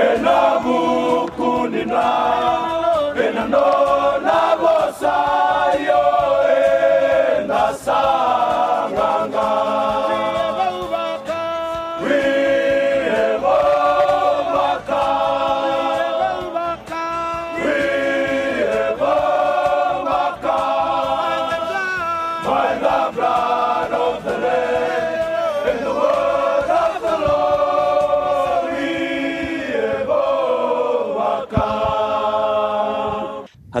Enabu 0.00 0.78
Kunina. 1.36 2.49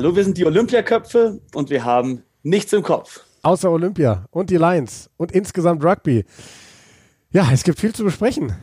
Hallo, 0.00 0.16
wir 0.16 0.24
sind 0.24 0.38
die 0.38 0.46
Olympiaköpfe 0.46 1.42
und 1.52 1.68
wir 1.68 1.84
haben 1.84 2.22
nichts 2.42 2.72
im 2.72 2.82
Kopf. 2.82 3.22
Außer 3.42 3.70
Olympia 3.70 4.24
und 4.30 4.48
die 4.48 4.56
Lions 4.56 5.10
und 5.18 5.30
insgesamt 5.30 5.84
Rugby. 5.84 6.24
Ja, 7.32 7.46
es 7.52 7.64
gibt 7.64 7.78
viel 7.78 7.94
zu 7.94 8.04
besprechen. 8.04 8.54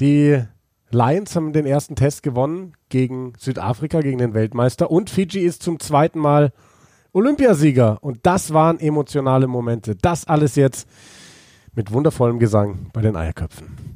Die 0.00 0.42
Lions 0.90 1.36
haben 1.36 1.52
den 1.52 1.66
ersten 1.66 1.94
Test 1.94 2.22
gewonnen 2.22 2.72
gegen 2.88 3.34
Südafrika, 3.36 4.00
gegen 4.00 4.16
den 4.16 4.32
Weltmeister 4.32 4.90
und 4.90 5.10
Fiji 5.10 5.40
ist 5.40 5.62
zum 5.62 5.78
zweiten 5.78 6.20
Mal 6.20 6.54
Olympiasieger 7.12 7.98
und 8.02 8.20
das 8.22 8.54
waren 8.54 8.80
emotionale 8.80 9.48
Momente. 9.48 9.94
Das 9.94 10.26
alles 10.26 10.56
jetzt 10.56 10.88
mit 11.74 11.92
wundervollem 11.92 12.38
Gesang 12.38 12.88
bei 12.94 13.02
den 13.02 13.14
Eierköpfen. 13.14 13.95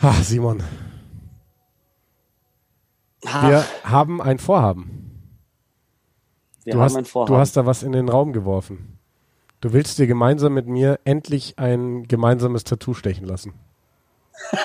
Ach, 0.00 0.22
Simon. 0.22 0.62
Ach. 3.26 3.48
Wir 3.48 3.64
haben 3.82 4.22
ein 4.22 4.38
Vorhaben. 4.38 4.98
Wir 6.64 6.74
du, 6.74 6.78
haben 6.78 6.84
hast, 6.84 6.96
ein 6.96 7.04
Vorhaben. 7.04 7.34
du 7.34 7.38
hast 7.38 7.56
da 7.56 7.66
was 7.66 7.82
in 7.82 7.92
den 7.92 8.08
Raum 8.08 8.32
geworfen. 8.32 8.98
Du 9.60 9.72
willst 9.72 9.98
dir 9.98 10.06
gemeinsam 10.06 10.54
mit 10.54 10.68
mir 10.68 11.00
endlich 11.04 11.58
ein 11.58 12.06
gemeinsames 12.06 12.62
Tattoo 12.62 12.94
stechen 12.94 13.26
lassen. 13.26 13.54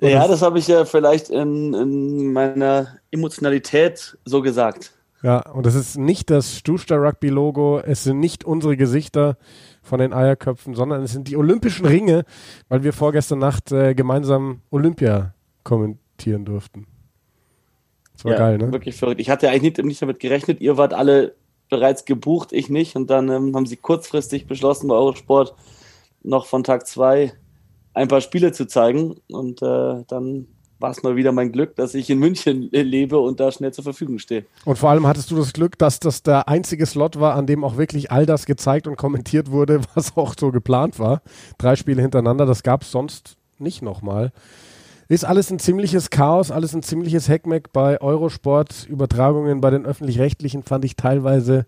ja, 0.00 0.26
das 0.26 0.42
habe 0.42 0.58
ich 0.58 0.66
ja 0.66 0.84
vielleicht 0.84 1.30
in, 1.30 1.72
in, 1.72 2.32
meiner 2.32 2.98
Emotionalität 3.12 4.18
so 4.24 4.42
gesagt. 4.42 4.90
Ja, 5.22 5.38
und 5.50 5.66
das 5.66 5.76
ist 5.76 5.96
nicht 5.96 6.30
das 6.30 6.56
Stuster 6.56 6.96
Rugby 6.96 7.28
Logo, 7.28 7.78
es 7.78 8.02
sind 8.02 8.18
nicht 8.18 8.42
unsere 8.44 8.76
Gesichter, 8.76 9.36
von 9.82 9.98
den 9.98 10.12
Eierköpfen, 10.12 10.74
sondern 10.74 11.02
es 11.02 11.12
sind 11.12 11.28
die 11.28 11.36
Olympischen 11.36 11.84
Ringe, 11.86 12.24
weil 12.68 12.84
wir 12.84 12.92
vorgestern 12.92 13.40
Nacht 13.40 13.72
äh, 13.72 13.94
gemeinsam 13.94 14.60
Olympia 14.70 15.34
kommentieren 15.64 16.44
durften. 16.44 16.86
Das 18.14 18.24
war 18.24 18.32
ja, 18.32 18.38
geil, 18.38 18.58
ne? 18.58 18.72
Wirklich 18.72 18.96
verrückt. 18.96 19.20
Ich 19.20 19.30
hatte 19.30 19.50
eigentlich 19.50 19.76
nicht, 19.76 19.84
nicht, 19.84 20.02
damit 20.02 20.20
gerechnet. 20.20 20.60
Ihr 20.60 20.76
wart 20.76 20.94
alle 20.94 21.34
bereits 21.68 22.04
gebucht, 22.04 22.52
ich 22.52 22.68
nicht. 22.68 22.94
Und 22.94 23.10
dann 23.10 23.28
ähm, 23.28 23.56
haben 23.56 23.66
sie 23.66 23.76
kurzfristig 23.76 24.46
beschlossen, 24.46 24.88
bei 24.88 24.94
Eurosport 24.94 25.54
noch 26.22 26.46
von 26.46 26.62
Tag 26.62 26.86
zwei 26.86 27.32
ein 27.94 28.08
paar 28.08 28.20
Spiele 28.20 28.52
zu 28.52 28.66
zeigen. 28.66 29.16
Und 29.28 29.62
äh, 29.62 30.04
dann 30.06 30.46
war 30.82 30.90
es 30.90 31.02
mal 31.02 31.16
wieder 31.16 31.32
mein 31.32 31.52
Glück, 31.52 31.76
dass 31.76 31.94
ich 31.94 32.10
in 32.10 32.18
München 32.18 32.68
lebe 32.72 33.18
und 33.18 33.40
da 33.40 33.52
schnell 33.52 33.72
zur 33.72 33.84
Verfügung 33.84 34.18
stehe. 34.18 34.44
Und 34.64 34.76
vor 34.76 34.90
allem 34.90 35.06
hattest 35.06 35.30
du 35.30 35.36
das 35.36 35.52
Glück, 35.52 35.78
dass 35.78 36.00
das 36.00 36.22
der 36.22 36.48
einzige 36.48 36.84
Slot 36.84 37.18
war, 37.18 37.34
an 37.36 37.46
dem 37.46 37.64
auch 37.64 37.76
wirklich 37.76 38.10
all 38.10 38.26
das 38.26 38.44
gezeigt 38.44 38.86
und 38.86 38.96
kommentiert 38.96 39.50
wurde, 39.50 39.80
was 39.94 40.16
auch 40.16 40.34
so 40.38 40.50
geplant 40.50 40.98
war. 40.98 41.22
Drei 41.56 41.76
Spiele 41.76 42.02
hintereinander, 42.02 42.44
das 42.44 42.62
gab 42.62 42.82
es 42.82 42.90
sonst 42.90 43.36
nicht 43.58 43.80
nochmal. 43.80 44.32
Ist 45.08 45.24
alles 45.24 45.50
ein 45.50 45.58
ziemliches 45.58 46.10
Chaos, 46.10 46.50
alles 46.50 46.74
ein 46.74 46.82
ziemliches 46.82 47.28
Heckmeck 47.28 47.72
bei 47.72 48.00
Eurosport. 48.00 48.86
Übertragungen 48.88 49.60
bei 49.60 49.70
den 49.70 49.86
öffentlich-rechtlichen 49.86 50.62
fand 50.62 50.84
ich 50.84 50.96
teilweise, 50.96 51.66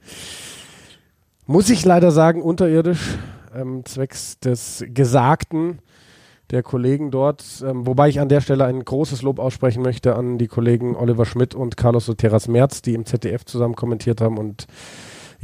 muss 1.46 1.70
ich 1.70 1.84
leider 1.84 2.10
sagen, 2.10 2.42
unterirdisch, 2.42 3.16
ähm, 3.54 3.84
zwecks 3.84 4.38
des 4.40 4.84
Gesagten 4.88 5.78
der 6.50 6.62
Kollegen 6.62 7.10
dort. 7.10 7.44
Ähm, 7.66 7.86
wobei 7.86 8.08
ich 8.08 8.20
an 8.20 8.28
der 8.28 8.40
Stelle 8.40 8.64
ein 8.64 8.84
großes 8.84 9.22
Lob 9.22 9.38
aussprechen 9.38 9.82
möchte 9.82 10.16
an 10.16 10.38
die 10.38 10.48
Kollegen 10.48 10.96
Oliver 10.96 11.26
Schmidt 11.26 11.54
und 11.54 11.76
Carlos 11.76 12.06
Soteras 12.06 12.48
Merz, 12.48 12.82
die 12.82 12.94
im 12.94 13.06
ZDF 13.06 13.44
zusammen 13.44 13.74
kommentiert 13.74 14.20
haben 14.20 14.38
und 14.38 14.66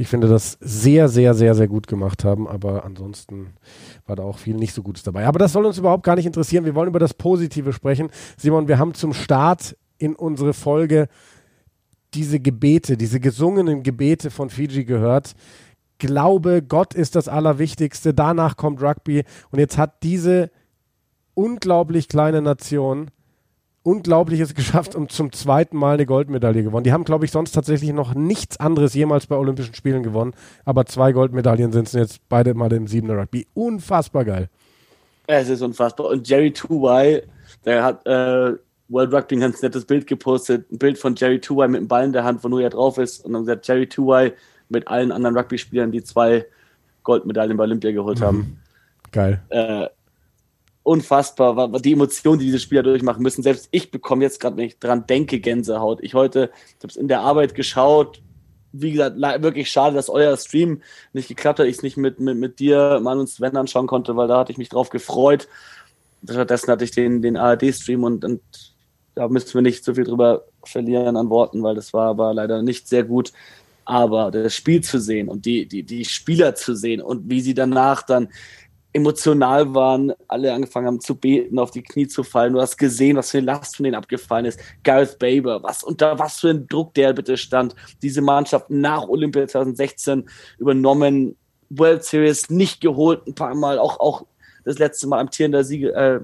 ich 0.01 0.07
finde 0.07 0.27
das 0.27 0.57
sehr, 0.61 1.09
sehr, 1.09 1.35
sehr, 1.35 1.53
sehr 1.53 1.67
gut 1.67 1.85
gemacht 1.85 2.23
haben. 2.23 2.47
Aber 2.47 2.85
ansonsten 2.85 3.53
war 4.07 4.15
da 4.15 4.23
auch 4.23 4.39
viel 4.39 4.55
nicht 4.55 4.73
so 4.73 4.81
Gutes 4.81 5.03
dabei. 5.03 5.27
Aber 5.27 5.37
das 5.37 5.53
soll 5.53 5.63
uns 5.63 5.77
überhaupt 5.77 6.03
gar 6.03 6.15
nicht 6.15 6.25
interessieren. 6.25 6.65
Wir 6.65 6.73
wollen 6.73 6.89
über 6.89 6.99
das 6.99 7.13
Positive 7.13 7.71
sprechen. 7.71 8.09
Simon, 8.35 8.67
wir 8.67 8.79
haben 8.79 8.95
zum 8.95 9.13
Start 9.13 9.77
in 9.99 10.15
unsere 10.15 10.53
Folge 10.53 11.07
diese 12.15 12.39
Gebete, 12.39 12.97
diese 12.97 13.19
gesungenen 13.19 13.83
Gebete 13.83 14.31
von 14.31 14.49
Fiji 14.49 14.85
gehört. 14.85 15.33
Glaube, 15.99 16.63
Gott 16.63 16.95
ist 16.95 17.15
das 17.15 17.27
Allerwichtigste. 17.27 18.13
Danach 18.13 18.57
kommt 18.57 18.81
Rugby. 18.81 19.23
Und 19.51 19.59
jetzt 19.59 19.77
hat 19.77 20.01
diese 20.01 20.49
unglaublich 21.33 22.07
kleine 22.07 22.41
Nation 22.41 23.11
Unglaubliches 23.83 24.53
geschafft 24.55 24.95
und 24.95 25.11
zum 25.11 25.31
zweiten 25.31 25.77
Mal 25.77 25.95
eine 25.95 26.05
Goldmedaille 26.05 26.63
gewonnen. 26.63 26.83
Die 26.83 26.93
haben, 26.93 27.03
glaube 27.03 27.25
ich, 27.25 27.31
sonst 27.31 27.51
tatsächlich 27.51 27.91
noch 27.93 28.13
nichts 28.13 28.59
anderes 28.59 28.93
jemals 28.93 29.25
bei 29.25 29.35
Olympischen 29.35 29.73
Spielen 29.73 30.03
gewonnen. 30.03 30.33
Aber 30.65 30.85
zwei 30.85 31.11
Goldmedaillen 31.11 31.71
sind 31.71 31.87
es 31.87 31.93
jetzt 31.93 32.21
beide 32.29 32.53
mal 32.53 32.71
im 32.73 32.87
Siebener 32.87 33.17
Rugby. 33.17 33.47
Unfassbar 33.53 34.25
geil. 34.25 34.49
Es 35.27 35.49
ist 35.49 35.61
unfassbar. 35.61 36.07
Und 36.07 36.27
Jerry 36.27 36.51
Tuwai, 36.51 37.23
der 37.65 37.83
hat 37.83 38.05
äh, 38.05 38.53
World 38.89 39.13
Rugby 39.13 39.35
ein 39.35 39.41
ganz 39.41 39.61
nettes 39.61 39.85
Bild 39.85 40.05
gepostet. 40.05 40.71
Ein 40.71 40.77
Bild 40.77 40.97
von 40.97 41.15
Jerry 41.15 41.39
Tuwai 41.39 41.67
mit 41.67 41.81
dem 41.81 41.87
Ball 41.87 42.05
in 42.05 42.13
der 42.13 42.23
Hand, 42.23 42.43
wo 42.43 42.49
nur 42.49 42.61
er 42.61 42.69
drauf 42.69 42.97
ist. 42.97 43.25
Und 43.25 43.33
dann 43.33 43.45
sagt 43.45 43.67
Jerry 43.67 43.87
Tuwai 43.87 44.33
mit 44.69 44.87
allen 44.87 45.11
anderen 45.11 45.35
Rugby-Spielern, 45.35 45.91
die 45.91 46.03
zwei 46.03 46.45
Goldmedaillen 47.03 47.57
bei 47.57 47.63
Olympia 47.63 47.91
geholt 47.91 48.19
mhm. 48.19 48.23
haben. 48.23 48.59
Geil. 49.11 49.41
Äh, 49.49 49.87
unfassbar, 50.83 51.69
die 51.79 51.93
Emotionen, 51.93 52.39
die 52.39 52.45
diese 52.45 52.59
Spieler 52.59 52.83
durchmachen 52.83 53.21
müssen. 53.21 53.43
Selbst 53.43 53.67
ich 53.71 53.91
bekomme 53.91 54.23
jetzt 54.23 54.39
gerade, 54.39 54.57
wenn 54.57 54.65
ich 54.65 54.79
dran 54.79 55.05
denke, 55.05 55.39
Gänsehaut. 55.39 55.99
Ich 56.01 56.13
heute, 56.13 56.51
ich 56.67 56.83
habe 56.83 56.87
es 56.87 56.95
in 56.95 57.07
der 57.07 57.21
Arbeit 57.21 57.55
geschaut. 57.55 58.21
Wie 58.73 58.91
gesagt, 58.91 59.17
wirklich 59.19 59.69
schade, 59.69 59.95
dass 59.95 60.09
euer 60.09 60.35
Stream 60.37 60.81
nicht 61.13 61.27
geklappt 61.27 61.59
hat. 61.59 61.67
Ich 61.67 61.77
es 61.77 61.83
nicht 61.83 61.97
mit, 61.97 62.19
mit, 62.19 62.37
mit 62.37 62.59
dir, 62.59 62.99
Mann 63.01 63.19
und 63.19 63.27
Sven 63.27 63.57
anschauen 63.57 63.87
konnte, 63.87 64.15
weil 64.15 64.27
da 64.27 64.39
hatte 64.39 64.51
ich 64.51 64.57
mich 64.57 64.69
drauf 64.69 64.89
gefreut. 64.89 65.47
Stattdessen 66.23 66.71
hatte 66.71 66.83
ich 66.83 66.91
den, 66.91 67.21
den 67.21 67.37
ARD-Stream 67.37 68.03
und, 68.03 68.23
und 68.23 68.41
da 69.15 69.27
müssen 69.27 69.53
wir 69.53 69.61
nicht 69.61 69.83
so 69.83 69.93
viel 69.93 70.03
drüber 70.03 70.45
verlieren 70.63 71.17
an 71.17 71.29
Worten, 71.29 71.63
weil 71.63 71.75
das 71.75 71.93
war 71.93 72.09
aber 72.09 72.33
leider 72.33 72.61
nicht 72.61 72.87
sehr 72.87 73.03
gut. 73.03 73.33
Aber 73.83 74.31
das 74.31 74.55
Spiel 74.55 74.81
zu 74.81 74.99
sehen 74.99 75.27
und 75.27 75.45
die, 75.45 75.67
die, 75.67 75.83
die 75.83 76.05
Spieler 76.05 76.55
zu 76.55 76.75
sehen 76.75 77.01
und 77.01 77.29
wie 77.29 77.41
sie 77.41 77.53
danach 77.53 78.03
dann 78.03 78.29
emotional 78.93 79.73
waren, 79.73 80.13
alle 80.27 80.53
angefangen 80.53 80.87
haben 80.87 80.99
zu 80.99 81.15
beten, 81.15 81.59
auf 81.59 81.71
die 81.71 81.83
Knie 81.83 82.07
zu 82.07 82.23
fallen. 82.23 82.53
Du 82.53 82.61
hast 82.61 82.77
gesehen, 82.77 83.17
was 83.17 83.31
für 83.31 83.37
eine 83.37 83.47
Last 83.47 83.77
von 83.77 83.83
denen 83.85 83.95
abgefallen 83.95 84.45
ist. 84.45 84.59
Gareth 84.83 85.17
Baber, 85.19 85.63
was 85.63 85.83
unter 85.83 86.19
was 86.19 86.39
für 86.39 86.49
ein 86.49 86.67
Druck 86.67 86.93
der 86.93 87.13
bitte 87.13 87.37
stand. 87.37 87.75
Diese 88.01 88.21
Mannschaft 88.21 88.69
nach 88.69 89.07
Olympia 89.07 89.47
2016 89.47 90.29
übernommen, 90.57 91.37
World 91.69 92.03
Series 92.03 92.49
nicht 92.49 92.81
geholt, 92.81 93.25
ein 93.27 93.35
paar 93.35 93.55
Mal, 93.55 93.79
auch, 93.79 93.99
auch 93.99 94.25
das 94.65 94.77
letzte 94.77 95.07
Mal 95.07 95.19
amtierender 95.19 95.63
Sieger, 95.63 95.95
äh, 95.95 96.19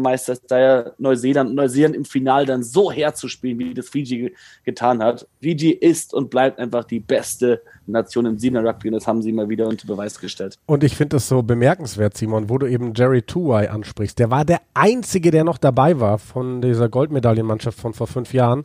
Meister 0.00 0.36
da 0.48 0.58
ja 0.58 0.90
Neuseeland, 0.98 1.54
Neuseeland 1.54 1.96
im 1.96 2.04
Final 2.04 2.46
dann 2.46 2.62
so 2.62 2.90
herzuspielen, 2.90 3.58
wie 3.58 3.74
das 3.74 3.88
Fiji 3.88 4.34
getan 4.64 5.02
hat. 5.02 5.26
Fiji 5.40 5.70
ist 5.70 6.14
und 6.14 6.30
bleibt 6.30 6.58
einfach 6.58 6.84
die 6.84 7.00
beste 7.00 7.62
Nation 7.86 8.26
im 8.26 8.38
Siebener 8.38 8.68
Rugby 8.68 8.88
und 8.88 8.94
das 8.94 9.06
haben 9.06 9.22
sie 9.22 9.32
mal 9.32 9.48
wieder 9.48 9.66
unter 9.66 9.86
Beweis 9.86 10.18
gestellt. 10.20 10.58
Und 10.66 10.84
ich 10.84 10.96
finde 10.96 11.16
das 11.16 11.28
so 11.28 11.42
bemerkenswert, 11.42 12.16
Simon, 12.16 12.48
wo 12.48 12.58
du 12.58 12.66
eben 12.66 12.92
Jerry 12.94 13.22
Tuwai 13.22 13.70
ansprichst. 13.70 14.18
Der 14.18 14.30
war 14.30 14.44
der 14.44 14.60
Einzige, 14.74 15.30
der 15.30 15.44
noch 15.44 15.58
dabei 15.58 16.00
war 16.00 16.18
von 16.18 16.60
dieser 16.60 16.88
Goldmedaillenmannschaft 16.88 17.78
von 17.78 17.94
vor 17.94 18.06
fünf 18.06 18.32
Jahren. 18.32 18.64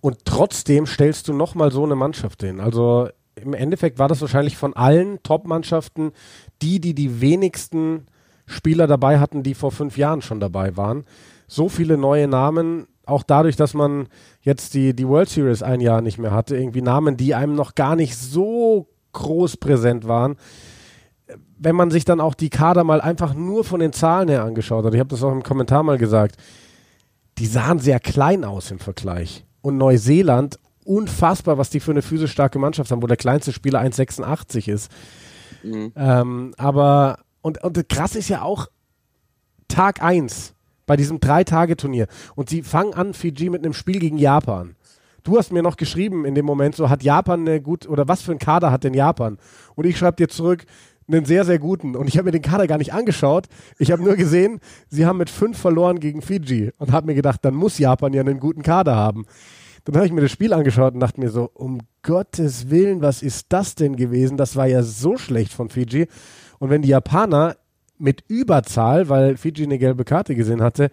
Und 0.00 0.24
trotzdem 0.24 0.86
stellst 0.86 1.28
du 1.28 1.32
nochmal 1.32 1.72
so 1.72 1.84
eine 1.84 1.96
Mannschaft 1.96 2.42
hin. 2.42 2.60
Also 2.60 3.08
im 3.34 3.54
Endeffekt 3.54 3.98
war 3.98 4.08
das 4.08 4.20
wahrscheinlich 4.20 4.56
von 4.56 4.74
allen 4.74 5.22
Top-Mannschaften 5.22 6.12
die, 6.62 6.80
die 6.80 6.94
die 6.94 7.20
wenigsten 7.20 8.06
Spieler 8.46 8.86
dabei 8.86 9.18
hatten, 9.18 9.42
die 9.42 9.54
vor 9.54 9.72
fünf 9.72 9.98
Jahren 9.98 10.22
schon 10.22 10.40
dabei 10.40 10.76
waren. 10.76 11.04
So 11.48 11.68
viele 11.68 11.96
neue 11.96 12.28
Namen, 12.28 12.86
auch 13.04 13.22
dadurch, 13.22 13.56
dass 13.56 13.74
man 13.74 14.08
jetzt 14.40 14.74
die, 14.74 14.94
die 14.94 15.06
World 15.06 15.28
Series 15.28 15.62
ein 15.62 15.80
Jahr 15.80 16.00
nicht 16.00 16.18
mehr 16.18 16.32
hatte, 16.32 16.56
irgendwie 16.56 16.82
Namen, 16.82 17.16
die 17.16 17.34
einem 17.34 17.54
noch 17.54 17.74
gar 17.74 17.96
nicht 17.96 18.16
so 18.16 18.88
groß 19.12 19.56
präsent 19.56 20.06
waren. 20.06 20.36
wenn 21.58 21.74
man 21.74 21.90
sich 21.90 22.04
dann 22.04 22.20
auch 22.20 22.34
die 22.34 22.50
Kader 22.50 22.84
mal 22.84 23.00
einfach 23.00 23.34
nur 23.34 23.64
von 23.64 23.80
den 23.80 23.92
Zahlen 23.92 24.28
her 24.28 24.44
angeschaut 24.44 24.84
hat, 24.84 24.92
ich 24.92 25.00
habe 25.00 25.08
das 25.08 25.22
auch 25.22 25.32
im 25.32 25.42
Kommentar 25.42 25.82
mal 25.82 25.98
gesagt, 25.98 26.36
die 27.38 27.46
sahen 27.46 27.78
sehr 27.78 27.98
klein 27.98 28.44
aus 28.44 28.70
im 28.70 28.78
Vergleich. 28.78 29.44
Und 29.62 29.76
Neuseeland, 29.78 30.58
unfassbar, 30.84 31.58
was 31.58 31.70
die 31.70 31.80
für 31.80 31.90
eine 31.90 32.02
physisch 32.02 32.32
starke 32.32 32.58
Mannschaft 32.58 32.90
haben, 32.90 33.02
wo 33.02 33.06
der 33.06 33.16
kleinste 33.16 33.52
Spieler 33.52 33.80
1,86 33.80 34.70
ist. 34.70 34.92
Mhm. 35.62 35.92
Ähm, 35.96 36.54
aber, 36.56 37.18
und, 37.46 37.62
und 37.62 37.88
krass 37.88 38.16
ist 38.16 38.28
ja 38.28 38.42
auch 38.42 38.66
Tag 39.68 40.02
1 40.02 40.54
bei 40.84 40.96
diesem 40.96 41.20
Drei-Tage-Turnier. 41.20 42.08
Und 42.34 42.50
sie 42.50 42.62
fangen 42.62 42.92
an, 42.92 43.14
Fiji, 43.14 43.50
mit 43.50 43.64
einem 43.64 43.72
Spiel 43.72 44.00
gegen 44.00 44.18
Japan. 44.18 44.74
Du 45.22 45.38
hast 45.38 45.52
mir 45.52 45.62
noch 45.62 45.76
geschrieben 45.76 46.24
in 46.24 46.34
dem 46.34 46.44
Moment, 46.44 46.74
so 46.74 46.90
hat 46.90 47.04
Japan 47.04 47.42
eine 47.42 47.60
gut, 47.60 47.88
oder 47.88 48.08
was 48.08 48.22
für 48.22 48.32
ein 48.32 48.40
Kader 48.40 48.72
hat 48.72 48.82
denn 48.82 48.94
Japan? 48.94 49.38
Und 49.76 49.86
ich 49.86 49.96
schreibe 49.96 50.16
dir 50.16 50.28
zurück, 50.28 50.64
einen 51.06 51.24
sehr, 51.24 51.44
sehr 51.44 51.60
guten. 51.60 51.94
Und 51.94 52.08
ich 52.08 52.18
habe 52.18 52.24
mir 52.24 52.32
den 52.32 52.42
Kader 52.42 52.66
gar 52.66 52.78
nicht 52.78 52.92
angeschaut. 52.92 53.46
Ich 53.78 53.92
habe 53.92 54.02
nur 54.02 54.16
gesehen, 54.16 54.58
sie 54.88 55.06
haben 55.06 55.18
mit 55.18 55.30
fünf 55.30 55.56
verloren 55.56 56.00
gegen 56.00 56.22
Fiji 56.22 56.72
und 56.78 56.90
habe 56.90 57.06
mir 57.06 57.14
gedacht, 57.14 57.44
dann 57.44 57.54
muss 57.54 57.78
Japan 57.78 58.12
ja 58.12 58.22
einen 58.22 58.40
guten 58.40 58.62
Kader 58.62 58.96
haben. 58.96 59.24
Dann 59.84 59.94
habe 59.94 60.06
ich 60.06 60.12
mir 60.12 60.20
das 60.20 60.32
Spiel 60.32 60.52
angeschaut 60.52 60.94
und 60.94 61.00
dachte 61.00 61.20
mir 61.20 61.30
so, 61.30 61.48
um 61.54 61.78
Gottes 62.02 62.70
Willen, 62.70 63.02
was 63.02 63.22
ist 63.22 63.46
das 63.50 63.76
denn 63.76 63.94
gewesen? 63.94 64.36
Das 64.36 64.56
war 64.56 64.66
ja 64.66 64.82
so 64.82 65.16
schlecht 65.16 65.52
von 65.52 65.68
Fiji. 65.68 66.08
Und 66.58 66.70
wenn 66.70 66.82
die 66.82 66.88
Japaner 66.88 67.56
mit 67.98 68.24
Überzahl, 68.28 69.08
weil 69.08 69.36
Fiji 69.36 69.64
eine 69.64 69.78
gelbe 69.78 70.04
Karte 70.04 70.34
gesehen 70.34 70.62
hatte, 70.62 70.90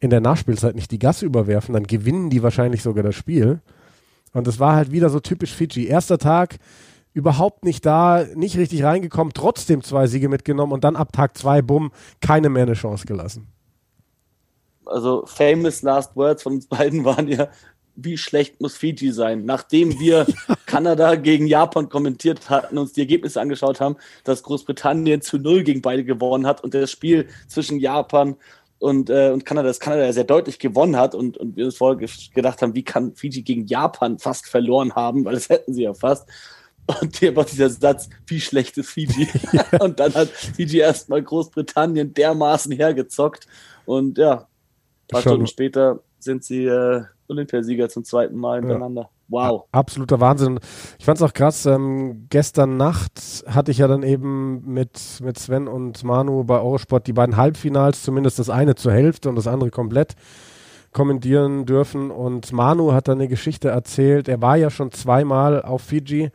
in 0.00 0.10
der 0.10 0.20
Nachspielzeit 0.20 0.74
nicht 0.74 0.90
die 0.90 0.98
Gasse 0.98 1.26
überwerfen, 1.26 1.74
dann 1.74 1.86
gewinnen 1.86 2.30
die 2.30 2.42
wahrscheinlich 2.42 2.82
sogar 2.82 3.04
das 3.04 3.14
Spiel. 3.14 3.60
Und 4.32 4.46
das 4.46 4.58
war 4.58 4.74
halt 4.74 4.90
wieder 4.90 5.08
so 5.08 5.20
typisch 5.20 5.54
Fiji. 5.54 5.86
Erster 5.86 6.18
Tag, 6.18 6.56
überhaupt 7.12 7.64
nicht 7.64 7.86
da, 7.86 8.24
nicht 8.34 8.58
richtig 8.58 8.84
reingekommen, 8.84 9.32
trotzdem 9.32 9.82
zwei 9.82 10.06
Siege 10.06 10.28
mitgenommen 10.28 10.72
und 10.72 10.84
dann 10.84 10.96
ab 10.96 11.12
Tag 11.12 11.36
zwei, 11.38 11.62
bumm, 11.62 11.90
keine 12.20 12.50
mehr 12.50 12.64
eine 12.64 12.74
Chance 12.74 13.06
gelassen. 13.06 13.48
Also 14.84 15.24
famous 15.26 15.82
last 15.82 16.14
words 16.14 16.42
von 16.42 16.54
uns 16.54 16.66
beiden 16.66 17.04
waren 17.04 17.26
ja, 17.26 17.48
wie 17.96 18.18
schlecht 18.18 18.60
muss 18.60 18.76
Fiji 18.76 19.12
sein? 19.12 19.44
Nachdem 19.44 19.98
wir 19.98 20.26
Kanada 20.66 21.14
gegen 21.14 21.46
Japan 21.46 21.88
kommentiert 21.88 22.50
hatten, 22.50 22.78
uns 22.78 22.92
die 22.92 23.00
Ergebnisse 23.00 23.40
angeschaut 23.40 23.80
haben, 23.80 23.96
dass 24.24 24.42
Großbritannien 24.42 25.22
zu 25.22 25.38
null 25.38 25.62
gegen 25.64 25.82
beide 25.82 26.04
gewonnen 26.04 26.46
hat 26.46 26.62
und 26.62 26.74
das 26.74 26.90
Spiel 26.90 27.28
zwischen 27.48 27.80
Japan 27.80 28.36
und, 28.78 29.08
äh, 29.08 29.30
und 29.30 29.46
Kanada, 29.46 29.68
das 29.68 29.80
Kanada 29.80 30.12
sehr 30.12 30.24
deutlich 30.24 30.58
gewonnen 30.58 30.96
hat 30.96 31.14
und, 31.14 31.38
und 31.38 31.56
wir 31.56 31.64
uns 31.64 31.78
vorher 31.78 32.06
gedacht 32.34 32.60
haben, 32.60 32.74
wie 32.74 32.84
kann 32.84 33.14
Fiji 33.14 33.42
gegen 33.42 33.66
Japan 33.66 34.18
fast 34.18 34.46
verloren 34.46 34.94
haben, 34.94 35.24
weil 35.24 35.34
das 35.34 35.48
hätten 35.48 35.72
sie 35.72 35.84
ja 35.84 35.94
fast. 35.94 36.28
Und 37.00 37.16
hier 37.16 37.34
war 37.34 37.44
dieser 37.44 37.70
Satz, 37.70 38.08
wie 38.26 38.40
schlecht 38.40 38.76
ist 38.78 38.90
Fiji? 38.90 39.28
und 39.80 39.98
dann 39.98 40.14
hat 40.14 40.28
Fiji 40.28 40.78
erstmal 40.78 41.22
Großbritannien 41.22 42.12
dermaßen 42.12 42.72
hergezockt. 42.72 43.46
Und 43.86 44.18
ja, 44.18 44.34
ein 44.34 45.08
paar. 45.08 45.20
Stunden 45.22 45.46
später 45.46 46.00
sind 46.18 46.44
sie 46.44 46.64
äh, 46.66 47.04
Olympiasieger 47.28 47.88
zum 47.88 48.04
zweiten 48.04 48.36
Mal 48.36 48.60
hintereinander. 48.60 49.02
Ja. 49.02 49.08
Wow. 49.28 49.64
Absoluter 49.72 50.20
Wahnsinn. 50.20 50.60
Ich 50.98 51.04
fand 51.04 51.18
es 51.18 51.22
auch 51.22 51.32
krass, 51.34 51.66
ähm, 51.66 52.26
gestern 52.30 52.76
Nacht 52.76 53.44
hatte 53.46 53.72
ich 53.72 53.78
ja 53.78 53.88
dann 53.88 54.02
eben 54.02 54.62
mit, 54.64 55.00
mit 55.22 55.38
Sven 55.38 55.66
und 55.66 56.04
Manu 56.04 56.44
bei 56.44 56.60
Eurosport 56.60 57.06
die 57.06 57.12
beiden 57.12 57.36
Halbfinals, 57.36 58.02
zumindest 58.02 58.38
das 58.38 58.50
eine 58.50 58.76
zur 58.76 58.92
Hälfte 58.92 59.28
und 59.28 59.34
das 59.34 59.48
andere 59.48 59.70
komplett 59.70 60.14
kommentieren 60.92 61.66
dürfen. 61.66 62.10
Und 62.10 62.52
Manu 62.52 62.92
hat 62.92 63.08
dann 63.08 63.18
eine 63.18 63.28
Geschichte 63.28 63.68
erzählt. 63.68 64.28
Er 64.28 64.40
war 64.40 64.56
ja 64.56 64.70
schon 64.70 64.92
zweimal 64.92 65.62
auf 65.62 65.82
Fiji 65.82 66.30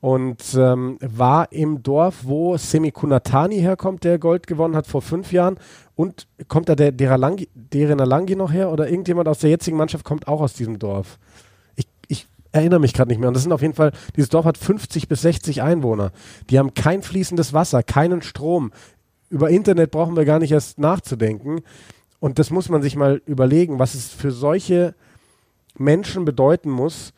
und 0.00 0.54
ähm, 0.56 0.96
war 1.00 1.50
im 1.50 1.82
Dorf, 1.82 2.20
wo 2.22 2.56
Semi 2.56 2.92
Kunatani 2.92 3.56
herkommt, 3.56 4.04
der 4.04 4.18
Gold 4.18 4.46
gewonnen 4.46 4.76
hat 4.76 4.86
vor 4.86 5.02
fünf 5.02 5.32
Jahren. 5.32 5.58
Und 5.96 6.28
kommt 6.46 6.68
da 6.68 6.76
der 6.76 6.92
Deralangi, 6.92 7.48
Derenalangi 7.54 8.36
noch 8.36 8.52
her 8.52 8.70
oder 8.70 8.88
irgendjemand 8.88 9.26
aus 9.26 9.40
der 9.40 9.50
jetzigen 9.50 9.76
Mannschaft 9.76 10.04
kommt 10.04 10.28
auch 10.28 10.40
aus 10.40 10.54
diesem 10.54 10.78
Dorf? 10.78 11.18
Ich, 11.74 11.88
ich 12.06 12.28
erinnere 12.52 12.78
mich 12.78 12.94
gerade 12.94 13.08
nicht 13.08 13.18
mehr. 13.18 13.28
Und 13.28 13.34
das 13.34 13.42
sind 13.42 13.52
auf 13.52 13.62
jeden 13.62 13.74
Fall, 13.74 13.90
dieses 14.14 14.28
Dorf 14.28 14.44
hat 14.44 14.56
50 14.56 15.08
bis 15.08 15.22
60 15.22 15.62
Einwohner. 15.62 16.12
Die 16.48 16.60
haben 16.60 16.74
kein 16.74 17.02
fließendes 17.02 17.52
Wasser, 17.52 17.82
keinen 17.82 18.22
Strom. 18.22 18.70
Über 19.30 19.50
Internet 19.50 19.90
brauchen 19.90 20.16
wir 20.16 20.24
gar 20.24 20.38
nicht 20.38 20.52
erst 20.52 20.78
nachzudenken. 20.78 21.62
Und 22.20 22.38
das 22.38 22.50
muss 22.50 22.68
man 22.68 22.82
sich 22.82 22.94
mal 22.94 23.20
überlegen, 23.26 23.80
was 23.80 23.94
es 23.94 24.08
für 24.08 24.30
solche 24.30 24.94
Menschen 25.76 26.24
bedeuten 26.24 26.70
muss, 26.70 27.12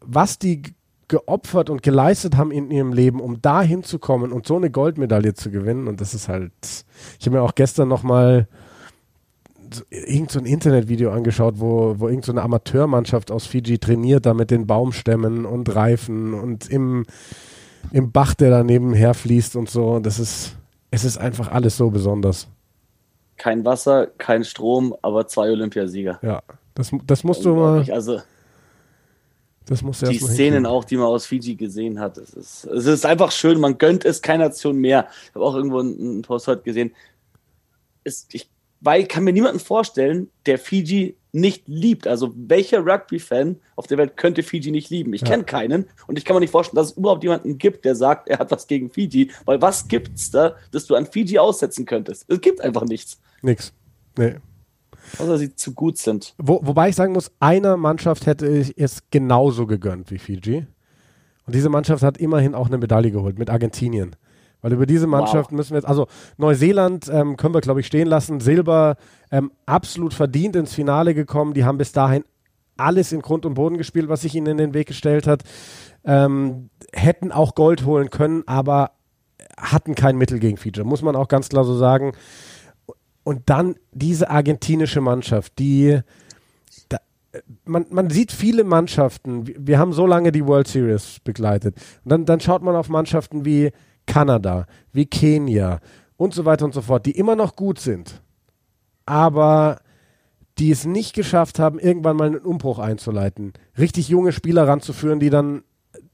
was 0.00 0.38
die 0.38 0.62
geopfert 1.08 1.70
und 1.70 1.82
geleistet 1.82 2.36
haben 2.36 2.50
in 2.50 2.70
ihrem 2.70 2.92
Leben, 2.92 3.20
um 3.20 3.40
da 3.40 3.62
hinzukommen 3.62 4.30
und 4.30 4.46
so 4.46 4.56
eine 4.56 4.70
Goldmedaille 4.70 5.34
zu 5.34 5.50
gewinnen. 5.50 5.88
Und 5.88 6.00
das 6.00 6.14
ist 6.14 6.28
halt, 6.28 6.52
ich 7.18 7.26
habe 7.26 7.36
mir 7.36 7.42
auch 7.42 7.54
gestern 7.54 7.88
nochmal 7.88 8.46
irgend 9.90 10.30
so 10.30 10.38
ein 10.38 10.46
Internetvideo 10.46 11.10
angeschaut, 11.10 11.54
wo, 11.58 11.94
wo 11.98 12.08
irgend 12.08 12.24
so 12.24 12.32
eine 12.32 12.42
Amateurmannschaft 12.42 13.30
aus 13.30 13.46
Fiji 13.46 13.78
trainiert, 13.78 14.26
da 14.26 14.34
mit 14.34 14.50
den 14.50 14.66
Baumstämmen 14.66 15.44
und 15.44 15.74
Reifen 15.74 16.34
und 16.34 16.68
im, 16.70 17.06
im 17.90 18.12
Bach, 18.12 18.34
der 18.34 18.50
daneben 18.50 18.92
herfließt 18.92 19.56
und 19.56 19.68
so. 19.68 19.90
Und 19.92 20.06
das 20.06 20.18
ist, 20.18 20.56
es 20.90 21.04
ist 21.04 21.18
einfach 21.18 21.50
alles 21.50 21.76
so 21.76 21.90
besonders. 21.90 22.48
Kein 23.36 23.64
Wasser, 23.64 24.08
kein 24.18 24.44
Strom, 24.44 24.96
aber 25.02 25.26
zwei 25.26 25.50
Olympiasieger. 25.50 26.18
Ja, 26.22 26.42
das, 26.74 26.90
das 27.06 27.24
musst 27.24 27.44
du 27.44 27.54
mal. 27.54 27.84
Also 27.90 28.20
das 29.68 29.82
muss 29.82 30.00
die 30.00 30.18
Szenen 30.18 30.64
auch, 30.64 30.84
die 30.84 30.96
man 30.96 31.06
aus 31.06 31.26
Fiji 31.26 31.54
gesehen 31.54 32.00
hat. 32.00 32.16
Es 32.16 32.30
ist, 32.30 32.64
es 32.64 32.86
ist 32.86 33.06
einfach 33.06 33.30
schön, 33.30 33.60
man 33.60 33.76
gönnt 33.76 34.04
es 34.04 34.22
keiner 34.22 34.46
Nation 34.46 34.78
mehr. 34.78 35.08
Ich 35.28 35.34
habe 35.34 35.44
auch 35.44 35.54
irgendwo 35.54 35.80
einen 35.80 36.22
Post 36.22 36.46
heute 36.46 36.62
gesehen. 36.62 36.94
Es, 38.02 38.26
ich 38.32 38.48
weil 38.80 39.06
kann 39.06 39.24
mir 39.24 39.32
niemanden 39.32 39.60
vorstellen, 39.60 40.30
der 40.46 40.58
Fiji 40.58 41.16
nicht 41.32 41.66
liebt. 41.66 42.06
Also 42.06 42.32
welcher 42.36 42.86
Rugby-Fan 42.86 43.56
auf 43.76 43.86
der 43.86 43.98
Welt 43.98 44.16
könnte 44.16 44.42
Fiji 44.42 44.70
nicht 44.70 44.90
lieben? 44.90 45.12
Ich 45.12 45.22
ja. 45.22 45.28
kenne 45.28 45.44
keinen 45.44 45.86
und 46.06 46.16
ich 46.16 46.24
kann 46.24 46.34
mir 46.34 46.40
nicht 46.40 46.50
vorstellen, 46.50 46.76
dass 46.76 46.92
es 46.92 46.96
überhaupt 46.96 47.22
jemanden 47.22 47.58
gibt, 47.58 47.84
der 47.84 47.94
sagt, 47.94 48.28
er 48.28 48.38
hat 48.38 48.50
was 48.50 48.66
gegen 48.66 48.90
Fiji. 48.90 49.30
Weil 49.44 49.60
was 49.60 49.88
gibt's 49.88 50.30
da, 50.30 50.56
dass 50.70 50.86
du 50.86 50.94
an 50.94 51.06
Fiji 51.06 51.38
aussetzen 51.38 51.84
könntest? 51.84 52.24
Es 52.28 52.40
gibt 52.40 52.60
einfach 52.60 52.84
nichts. 52.84 53.20
Nix. 53.42 53.72
Nee. 54.16 54.36
Außer 55.18 55.38
sie 55.38 55.54
zu 55.54 55.74
gut 55.74 55.98
sind. 55.98 56.34
Wo, 56.38 56.60
wobei 56.62 56.88
ich 56.88 56.96
sagen 56.96 57.12
muss, 57.12 57.30
einer 57.40 57.76
Mannschaft 57.76 58.26
hätte 58.26 58.46
ich 58.48 58.74
es 58.76 59.02
genauso 59.10 59.66
gegönnt 59.66 60.10
wie 60.10 60.18
Fiji. 60.18 60.66
Und 61.46 61.54
diese 61.54 61.68
Mannschaft 61.70 62.02
hat 62.02 62.18
immerhin 62.18 62.54
auch 62.54 62.66
eine 62.66 62.78
Medaille 62.78 63.10
geholt 63.10 63.38
mit 63.38 63.48
Argentinien. 63.48 64.16
Weil 64.60 64.72
über 64.72 64.86
diese 64.86 65.06
Mannschaft 65.06 65.50
wow. 65.50 65.56
müssen 65.56 65.70
wir 65.70 65.78
jetzt, 65.78 65.88
also 65.88 66.06
Neuseeland 66.36 67.08
ähm, 67.08 67.36
können 67.36 67.54
wir, 67.54 67.60
glaube 67.60 67.80
ich, 67.80 67.86
stehen 67.86 68.08
lassen. 68.08 68.40
Silber 68.40 68.96
ähm, 69.30 69.52
absolut 69.66 70.14
verdient 70.14 70.56
ins 70.56 70.74
Finale 70.74 71.14
gekommen. 71.14 71.54
Die 71.54 71.64
haben 71.64 71.78
bis 71.78 71.92
dahin 71.92 72.24
alles 72.76 73.12
in 73.12 73.22
Grund 73.22 73.46
und 73.46 73.54
Boden 73.54 73.76
gespielt, 73.76 74.08
was 74.08 74.22
sich 74.22 74.34
ihnen 74.34 74.46
in 74.46 74.56
den 74.56 74.74
Weg 74.74 74.88
gestellt 74.88 75.26
hat. 75.26 75.42
Ähm, 76.04 76.70
hätten 76.92 77.32
auch 77.32 77.54
Gold 77.54 77.84
holen 77.84 78.10
können, 78.10 78.42
aber 78.46 78.92
hatten 79.56 79.94
kein 79.94 80.16
Mittel 80.16 80.38
gegen 80.38 80.56
Fiji. 80.56 80.82
Muss 80.84 81.02
man 81.02 81.16
auch 81.16 81.28
ganz 81.28 81.48
klar 81.48 81.64
so 81.64 81.76
sagen. 81.76 82.12
Und 83.28 83.50
dann 83.50 83.74
diese 83.92 84.30
argentinische 84.30 85.02
Mannschaft, 85.02 85.58
die 85.58 86.00
da, 86.88 86.96
man, 87.66 87.84
man 87.90 88.08
sieht 88.08 88.32
viele 88.32 88.64
Mannschaften, 88.64 89.46
wir 89.46 89.78
haben 89.78 89.92
so 89.92 90.06
lange 90.06 90.32
die 90.32 90.46
World 90.46 90.66
Series 90.66 91.20
begleitet. 91.22 91.76
Und 92.04 92.10
dann, 92.10 92.24
dann 92.24 92.40
schaut 92.40 92.62
man 92.62 92.74
auf 92.74 92.88
Mannschaften 92.88 93.44
wie 93.44 93.70
Kanada, 94.06 94.64
wie 94.94 95.04
Kenia 95.04 95.80
und 96.16 96.32
so 96.32 96.46
weiter 96.46 96.64
und 96.64 96.72
so 96.72 96.80
fort, 96.80 97.04
die 97.04 97.10
immer 97.10 97.36
noch 97.36 97.54
gut 97.54 97.80
sind, 97.80 98.22
aber 99.04 99.82
die 100.56 100.70
es 100.70 100.86
nicht 100.86 101.14
geschafft 101.14 101.58
haben, 101.58 101.78
irgendwann 101.78 102.16
mal 102.16 102.28
einen 102.28 102.38
Umbruch 102.38 102.78
einzuleiten. 102.78 103.52
Richtig 103.76 104.08
junge 104.08 104.32
Spieler 104.32 104.66
ranzuführen, 104.66 105.20
die 105.20 105.28
dann 105.28 105.64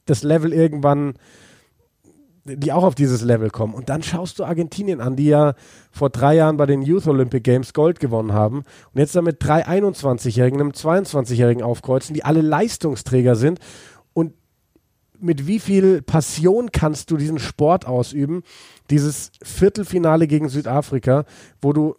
das 0.04 0.25
Level 0.25 0.52
irgendwann 0.52 1.14
die 2.44 2.72
auch 2.72 2.84
auf 2.84 2.94
dieses 2.94 3.22
Level 3.22 3.50
kommen. 3.50 3.74
Und 3.74 3.88
dann 3.88 4.02
schaust 4.02 4.38
du 4.38 4.44
Argentinien 4.44 5.00
an, 5.00 5.16
die 5.16 5.26
ja 5.26 5.54
vor 5.90 6.10
drei 6.10 6.36
Jahren 6.36 6.56
bei 6.56 6.66
den 6.66 6.82
Youth 6.82 7.06
Olympic 7.06 7.42
Games 7.42 7.72
Gold 7.72 8.00
gewonnen 8.00 8.32
haben 8.32 8.64
und 8.92 9.00
jetzt 9.00 9.16
damit 9.16 9.36
drei 9.40 9.66
21-Jährigen, 9.66 10.60
einem 10.60 10.70
22-Jährigen 10.70 11.62
aufkreuzen, 11.62 12.14
die 12.14 12.24
alle 12.24 12.42
Leistungsträger 12.42 13.34
sind. 13.34 13.60
Und 14.12 14.34
mit 15.18 15.46
wie 15.46 15.58
viel 15.58 16.02
Passion 16.02 16.70
kannst 16.70 17.10
du 17.10 17.16
diesen 17.16 17.38
Sport 17.38 17.86
ausüben? 17.86 18.42
Dieses 18.90 19.32
Viertelfinale 19.42 20.26
gegen 20.26 20.50
Südafrika, 20.50 21.24
wo 21.62 21.72
du 21.72 21.96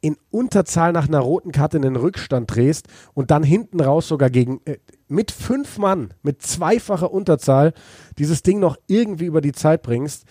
in 0.00 0.16
Unterzahl 0.30 0.92
nach 0.92 1.08
einer 1.08 1.18
roten 1.18 1.50
Karte 1.50 1.78
in 1.78 1.82
den 1.82 1.96
Rückstand 1.96 2.54
drehst 2.54 2.88
und 3.14 3.30
dann 3.30 3.42
hinten 3.42 3.80
raus 3.80 4.06
sogar 4.06 4.30
gegen 4.30 4.60
äh, 4.64 4.76
mit 5.08 5.30
fünf 5.30 5.78
Mann, 5.78 6.14
mit 6.22 6.42
zweifacher 6.42 7.10
Unterzahl 7.10 7.72
dieses 8.18 8.42
Ding 8.42 8.60
noch 8.60 8.76
irgendwie 8.86 9.26
über 9.26 9.40
die 9.40 9.52
Zeit 9.52 9.82
bringst, 9.82 10.24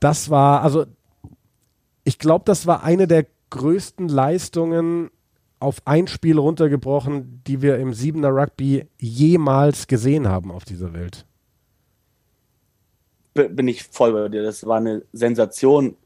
das 0.00 0.30
war, 0.30 0.62
also 0.62 0.86
ich 2.04 2.18
glaube, 2.18 2.44
das 2.44 2.66
war 2.66 2.82
eine 2.84 3.06
der 3.06 3.26
größten 3.50 4.08
Leistungen 4.08 5.10
auf 5.60 5.82
ein 5.86 6.06
Spiel 6.06 6.38
runtergebrochen, 6.38 7.42
die 7.46 7.62
wir 7.62 7.78
im 7.78 7.94
Siebener 7.94 8.28
Rugby 8.28 8.86
jemals 8.98 9.86
gesehen 9.86 10.28
haben 10.28 10.50
auf 10.50 10.64
dieser 10.64 10.92
Welt. 10.92 11.24
bin 13.32 13.66
ich 13.68 13.84
voll 13.84 14.12
bei 14.12 14.28
dir. 14.28 14.42
Das 14.42 14.66
war 14.66 14.76
eine 14.76 15.04
Sensation 15.12 15.96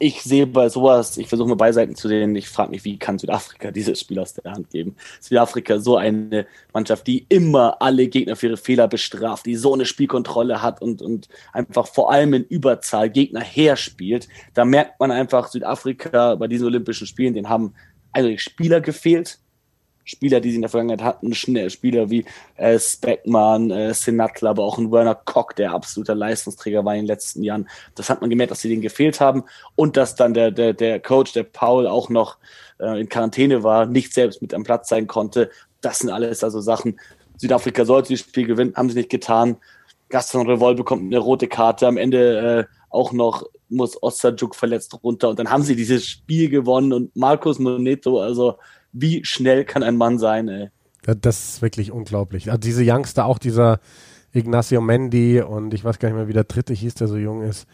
ich 0.00 0.22
sehe 0.22 0.46
bei 0.46 0.68
sowas, 0.68 1.18
ich 1.18 1.28
versuche 1.28 1.48
mal 1.48 1.56
Beiseiten 1.56 1.96
zu 1.96 2.08
sehen, 2.08 2.34
ich 2.36 2.48
frage 2.48 2.70
mich, 2.70 2.84
wie 2.84 2.98
kann 2.98 3.18
Südafrika 3.18 3.70
dieses 3.72 4.00
Spiel 4.00 4.18
aus 4.18 4.34
der 4.34 4.52
Hand 4.52 4.70
geben? 4.70 4.96
Südafrika 5.20 5.78
so 5.78 5.96
eine 5.96 6.46
Mannschaft, 6.72 7.06
die 7.06 7.26
immer 7.28 7.80
alle 7.82 8.06
Gegner 8.08 8.36
für 8.36 8.48
ihre 8.48 8.56
Fehler 8.56 8.86
bestraft, 8.86 9.46
die 9.46 9.56
so 9.56 9.74
eine 9.74 9.84
Spielkontrolle 9.84 10.62
hat 10.62 10.80
und, 10.80 11.02
und 11.02 11.28
einfach 11.52 11.86
vor 11.86 12.12
allem 12.12 12.34
in 12.34 12.44
Überzahl 12.44 13.10
Gegner 13.10 13.40
herspielt. 13.40 14.28
Da 14.54 14.64
merkt 14.64 15.00
man 15.00 15.10
einfach, 15.10 15.48
Südafrika 15.48 16.36
bei 16.36 16.46
diesen 16.46 16.66
Olympischen 16.66 17.06
Spielen, 17.06 17.34
den 17.34 17.48
haben 17.48 17.74
eigentlich 18.12 18.42
Spieler 18.42 18.80
gefehlt, 18.80 19.38
Spieler, 20.08 20.40
die 20.40 20.50
sie 20.50 20.56
in 20.56 20.62
der 20.62 20.70
Vergangenheit 20.70 21.02
hatten, 21.02 21.34
schnell 21.34 21.68
Spieler 21.68 22.08
wie 22.08 22.24
äh, 22.56 22.78
Speckmann, 22.78 23.70
äh, 23.70 23.92
Sinatla, 23.92 24.50
aber 24.50 24.64
auch 24.64 24.78
ein 24.78 24.90
Werner 24.90 25.14
Koch, 25.14 25.52
der 25.52 25.72
absoluter 25.72 26.14
Leistungsträger 26.14 26.84
war 26.84 26.94
in 26.94 27.02
den 27.02 27.06
letzten 27.06 27.42
Jahren. 27.42 27.68
Das 27.94 28.08
hat 28.08 28.22
man 28.22 28.30
gemerkt, 28.30 28.50
dass 28.50 28.62
sie 28.62 28.70
denen 28.70 28.80
gefehlt 28.80 29.20
haben 29.20 29.44
und 29.76 29.98
dass 29.98 30.14
dann 30.14 30.32
der, 30.32 30.50
der, 30.50 30.72
der 30.72 30.98
Coach, 31.00 31.34
der 31.34 31.42
Paul, 31.42 31.86
auch 31.86 32.08
noch 32.08 32.38
äh, 32.80 33.00
in 33.00 33.08
Quarantäne 33.08 33.62
war, 33.62 33.84
nicht 33.84 34.14
selbst 34.14 34.40
mit 34.40 34.54
am 34.54 34.64
Platz 34.64 34.88
sein 34.88 35.06
konnte. 35.06 35.50
Das 35.82 35.98
sind 35.98 36.10
alles 36.10 36.42
also 36.42 36.60
Sachen. 36.60 36.98
Südafrika 37.36 37.84
sollte 37.84 38.14
das 38.14 38.20
Spiel 38.20 38.46
gewinnen, 38.46 38.74
haben 38.76 38.88
sie 38.88 38.96
nicht 38.96 39.10
getan. 39.10 39.58
Gaston 40.08 40.48
Revol 40.48 40.74
bekommt 40.74 41.02
eine 41.02 41.18
rote 41.18 41.48
Karte. 41.48 41.86
Am 41.86 41.98
Ende 41.98 42.66
äh, 42.70 42.74
auch 42.88 43.12
noch 43.12 43.44
muss 43.68 44.02
Osterjuk 44.02 44.54
verletzt 44.54 44.98
runter 45.02 45.28
und 45.28 45.38
dann 45.38 45.50
haben 45.50 45.62
sie 45.62 45.76
dieses 45.76 46.06
Spiel 46.06 46.48
gewonnen 46.48 46.94
und 46.94 47.14
Markus 47.14 47.58
Moneto, 47.58 48.18
also 48.20 48.56
wie 49.00 49.24
schnell 49.24 49.64
kann 49.64 49.82
ein 49.82 49.96
Mann 49.96 50.18
sein, 50.18 50.48
ey. 50.48 50.70
Das 51.02 51.48
ist 51.48 51.62
wirklich 51.62 51.90
unglaublich. 51.90 52.50
Also 52.50 52.58
diese 52.58 52.82
Youngster, 52.84 53.24
auch 53.24 53.38
dieser 53.38 53.80
Ignacio 54.32 54.80
Mendy 54.80 55.40
und 55.40 55.72
ich 55.72 55.84
weiß 55.84 55.98
gar 55.98 56.08
nicht 56.08 56.16
mehr, 56.16 56.28
wie 56.28 56.34
der 56.34 56.44
dritte 56.44 56.74
hieß, 56.74 56.94
der 56.94 57.08
so 57.08 57.16
jung 57.16 57.42
ist. 57.42 57.66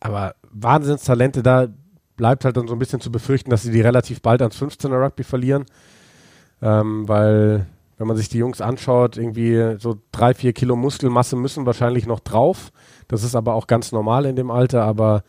Aber 0.00 0.34
Wahnsinnstalente, 0.50 1.42
da 1.42 1.68
bleibt 2.16 2.44
halt 2.44 2.56
dann 2.56 2.66
so 2.66 2.74
ein 2.74 2.78
bisschen 2.78 3.00
zu 3.00 3.12
befürchten, 3.12 3.50
dass 3.50 3.62
sie 3.62 3.70
die 3.70 3.80
relativ 3.80 4.22
bald 4.22 4.42
ans 4.42 4.60
15er 4.60 5.04
Rugby 5.04 5.22
verlieren. 5.22 5.66
Ähm, 6.60 7.06
weil, 7.08 7.66
wenn 7.96 8.06
man 8.08 8.16
sich 8.16 8.28
die 8.28 8.38
Jungs 8.38 8.60
anschaut, 8.60 9.16
irgendwie 9.16 9.76
so 9.78 9.98
drei, 10.10 10.34
vier 10.34 10.52
Kilo 10.52 10.74
Muskelmasse 10.74 11.36
müssen 11.36 11.66
wahrscheinlich 11.66 12.06
noch 12.06 12.20
drauf. 12.20 12.72
Das 13.06 13.22
ist 13.22 13.36
aber 13.36 13.54
auch 13.54 13.66
ganz 13.66 13.92
normal 13.92 14.26
in 14.26 14.36
dem 14.36 14.50
Alter, 14.50 14.82
aber 14.82 15.22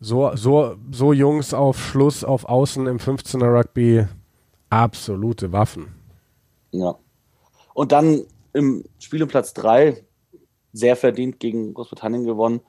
so, 0.00 0.34
so, 0.34 0.76
so 0.90 1.12
Jungs 1.12 1.52
auf 1.52 1.78
Schluss, 1.78 2.24
auf 2.24 2.46
Außen 2.46 2.86
im 2.86 2.96
15er 2.96 3.58
Rugby, 3.58 4.06
absolute 4.70 5.52
Waffen. 5.52 5.88
Ja. 6.72 6.96
Und 7.74 7.92
dann 7.92 8.22
im 8.52 8.84
Spiel 8.98 9.22
um 9.22 9.28
Platz 9.28 9.52
3 9.54 10.02
sehr 10.72 10.96
verdient 10.96 11.40
gegen 11.40 11.74
Großbritannien 11.74 12.24
gewonnen. 12.24 12.60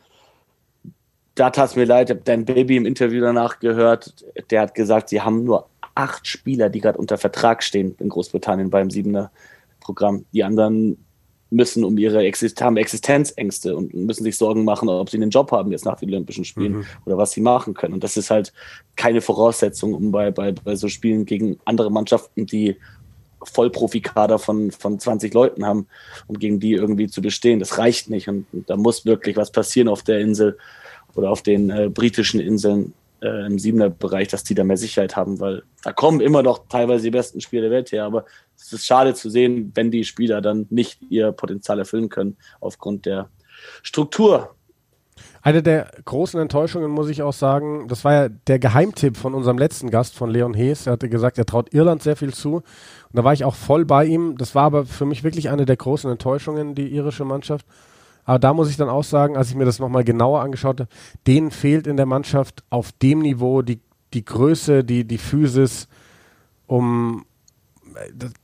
Da 1.35 1.49
tat 1.49 1.69
es 1.69 1.75
mir 1.75 1.85
leid, 1.85 2.09
ich 2.09 2.15
habe 2.15 2.25
dein 2.25 2.45
Baby 2.45 2.77
im 2.77 2.85
Interview 2.85 3.21
danach 3.21 3.59
gehört. 3.59 4.25
Der 4.49 4.61
hat 4.61 4.75
gesagt, 4.75 5.09
sie 5.09 5.21
haben 5.21 5.43
nur 5.43 5.69
acht 5.95 6.27
Spieler, 6.27 6.69
die 6.69 6.81
gerade 6.81 6.97
unter 6.97 7.17
Vertrag 7.17 7.63
stehen 7.63 7.95
in 7.99 8.09
Großbritannien 8.09 8.69
beim 8.69 8.89
Siebener 8.89 9.31
Programm. 9.79 10.25
Die 10.33 10.43
anderen 10.43 11.05
müssen 11.51 11.83
um 11.83 11.97
ihre 11.97 12.23
Exist 12.23 12.61
haben 12.61 12.77
Existenzängste 12.77 13.75
und 13.75 13.93
müssen 13.93 14.23
sich 14.23 14.37
Sorgen 14.37 14.63
machen, 14.63 14.87
ob 14.87 15.09
sie 15.09 15.17
einen 15.17 15.29
Job 15.29 15.51
haben 15.51 15.71
jetzt 15.71 15.85
nach 15.85 15.99
den 15.99 16.09
Olympischen 16.09 16.45
Spielen 16.45 16.77
mhm. 16.77 16.85
oder 17.05 17.17
was 17.17 17.31
sie 17.31 17.41
machen 17.41 17.73
können. 17.73 17.93
Und 17.93 18.03
das 18.03 18.17
ist 18.17 18.31
halt 18.31 18.53
keine 18.95 19.21
Voraussetzung, 19.21 19.93
um 19.93 20.11
bei, 20.11 20.31
bei, 20.31 20.53
bei 20.53 20.75
so 20.75 20.87
Spielen 20.87 21.25
gegen 21.25 21.59
andere 21.65 21.91
Mannschaften, 21.91 22.45
die 22.45 22.77
Vollprofikader 23.43 24.39
von, 24.39 24.71
von 24.71 24.97
20 24.97 25.33
Leuten 25.33 25.65
haben, 25.65 25.87
um 26.27 26.39
gegen 26.39 26.59
die 26.59 26.73
irgendwie 26.73 27.07
zu 27.07 27.21
bestehen. 27.21 27.59
Das 27.59 27.77
reicht 27.77 28.09
nicht. 28.09 28.29
Und, 28.29 28.45
und 28.53 28.69
da 28.69 28.77
muss 28.77 29.05
wirklich 29.05 29.35
was 29.35 29.51
passieren 29.51 29.89
auf 29.89 30.03
der 30.03 30.19
Insel 30.19 30.57
oder 31.15 31.29
auf 31.29 31.41
den 31.41 31.69
äh, 31.69 31.89
britischen 31.89 32.39
Inseln 32.39 32.93
äh, 33.21 33.45
im 33.45 33.59
Siebener 33.59 33.89
Bereich, 33.89 34.27
dass 34.27 34.43
die 34.43 34.55
da 34.55 34.63
mehr 34.63 34.77
Sicherheit 34.77 35.15
haben, 35.15 35.39
weil 35.39 35.63
da 35.83 35.93
kommen 35.93 36.21
immer 36.21 36.43
noch 36.43 36.67
teilweise 36.67 37.03
die 37.03 37.11
besten 37.11 37.41
Spieler 37.41 37.63
der 37.63 37.71
Welt 37.71 37.91
her, 37.91 38.05
aber 38.05 38.25
es 38.57 38.73
ist 38.73 38.85
schade 38.85 39.13
zu 39.13 39.29
sehen, 39.29 39.71
wenn 39.75 39.91
die 39.91 40.03
Spieler 40.03 40.41
dann 40.41 40.67
nicht 40.69 41.01
ihr 41.09 41.31
Potenzial 41.31 41.79
erfüllen 41.79 42.09
können 42.09 42.37
aufgrund 42.59 43.05
der 43.05 43.29
Struktur. 43.83 44.55
Eine 45.43 45.63
der 45.63 45.91
großen 46.05 46.39
Enttäuschungen 46.39 46.91
muss 46.91 47.09
ich 47.09 47.21
auch 47.23 47.33
sagen, 47.33 47.87
das 47.87 48.03
war 48.03 48.13
ja 48.13 48.29
der 48.29 48.59
Geheimtipp 48.59 49.17
von 49.17 49.33
unserem 49.33 49.57
letzten 49.57 49.89
Gast, 49.89 50.15
von 50.15 50.29
Leon 50.29 50.53
Hees. 50.53 50.85
Er 50.85 50.93
hatte 50.93 51.09
gesagt, 51.09 51.37
er 51.37 51.45
traut 51.45 51.73
Irland 51.73 52.03
sehr 52.03 52.15
viel 52.15 52.33
zu. 52.33 52.55
Und 52.55 52.63
da 53.13 53.23
war 53.23 53.33
ich 53.33 53.43
auch 53.43 53.55
voll 53.55 53.85
bei 53.85 54.05
ihm. 54.05 54.37
Das 54.37 54.53
war 54.53 54.63
aber 54.63 54.85
für 54.85 55.05
mich 55.05 55.23
wirklich 55.23 55.49
eine 55.49 55.65
der 55.65 55.77
großen 55.77 56.09
Enttäuschungen, 56.11 56.75
die 56.75 56.87
irische 56.87 57.25
Mannschaft. 57.25 57.65
Aber 58.25 58.39
da 58.39 58.53
muss 58.53 58.69
ich 58.69 58.77
dann 58.77 58.89
auch 58.89 59.03
sagen, 59.03 59.35
als 59.35 59.49
ich 59.49 59.55
mir 59.55 59.65
das 59.65 59.79
nochmal 59.79 60.03
genauer 60.03 60.41
angeschaut 60.41 60.79
habe, 60.81 60.89
denen 61.27 61.51
fehlt 61.51 61.87
in 61.87 61.97
der 61.97 62.05
Mannschaft 62.05 62.63
auf 62.69 62.91
dem 62.91 63.19
Niveau 63.19 63.61
die, 63.61 63.79
die 64.13 64.25
Größe, 64.25 64.83
die, 64.83 65.05
die 65.05 65.17
Physis, 65.17 65.87
um, 66.67 67.25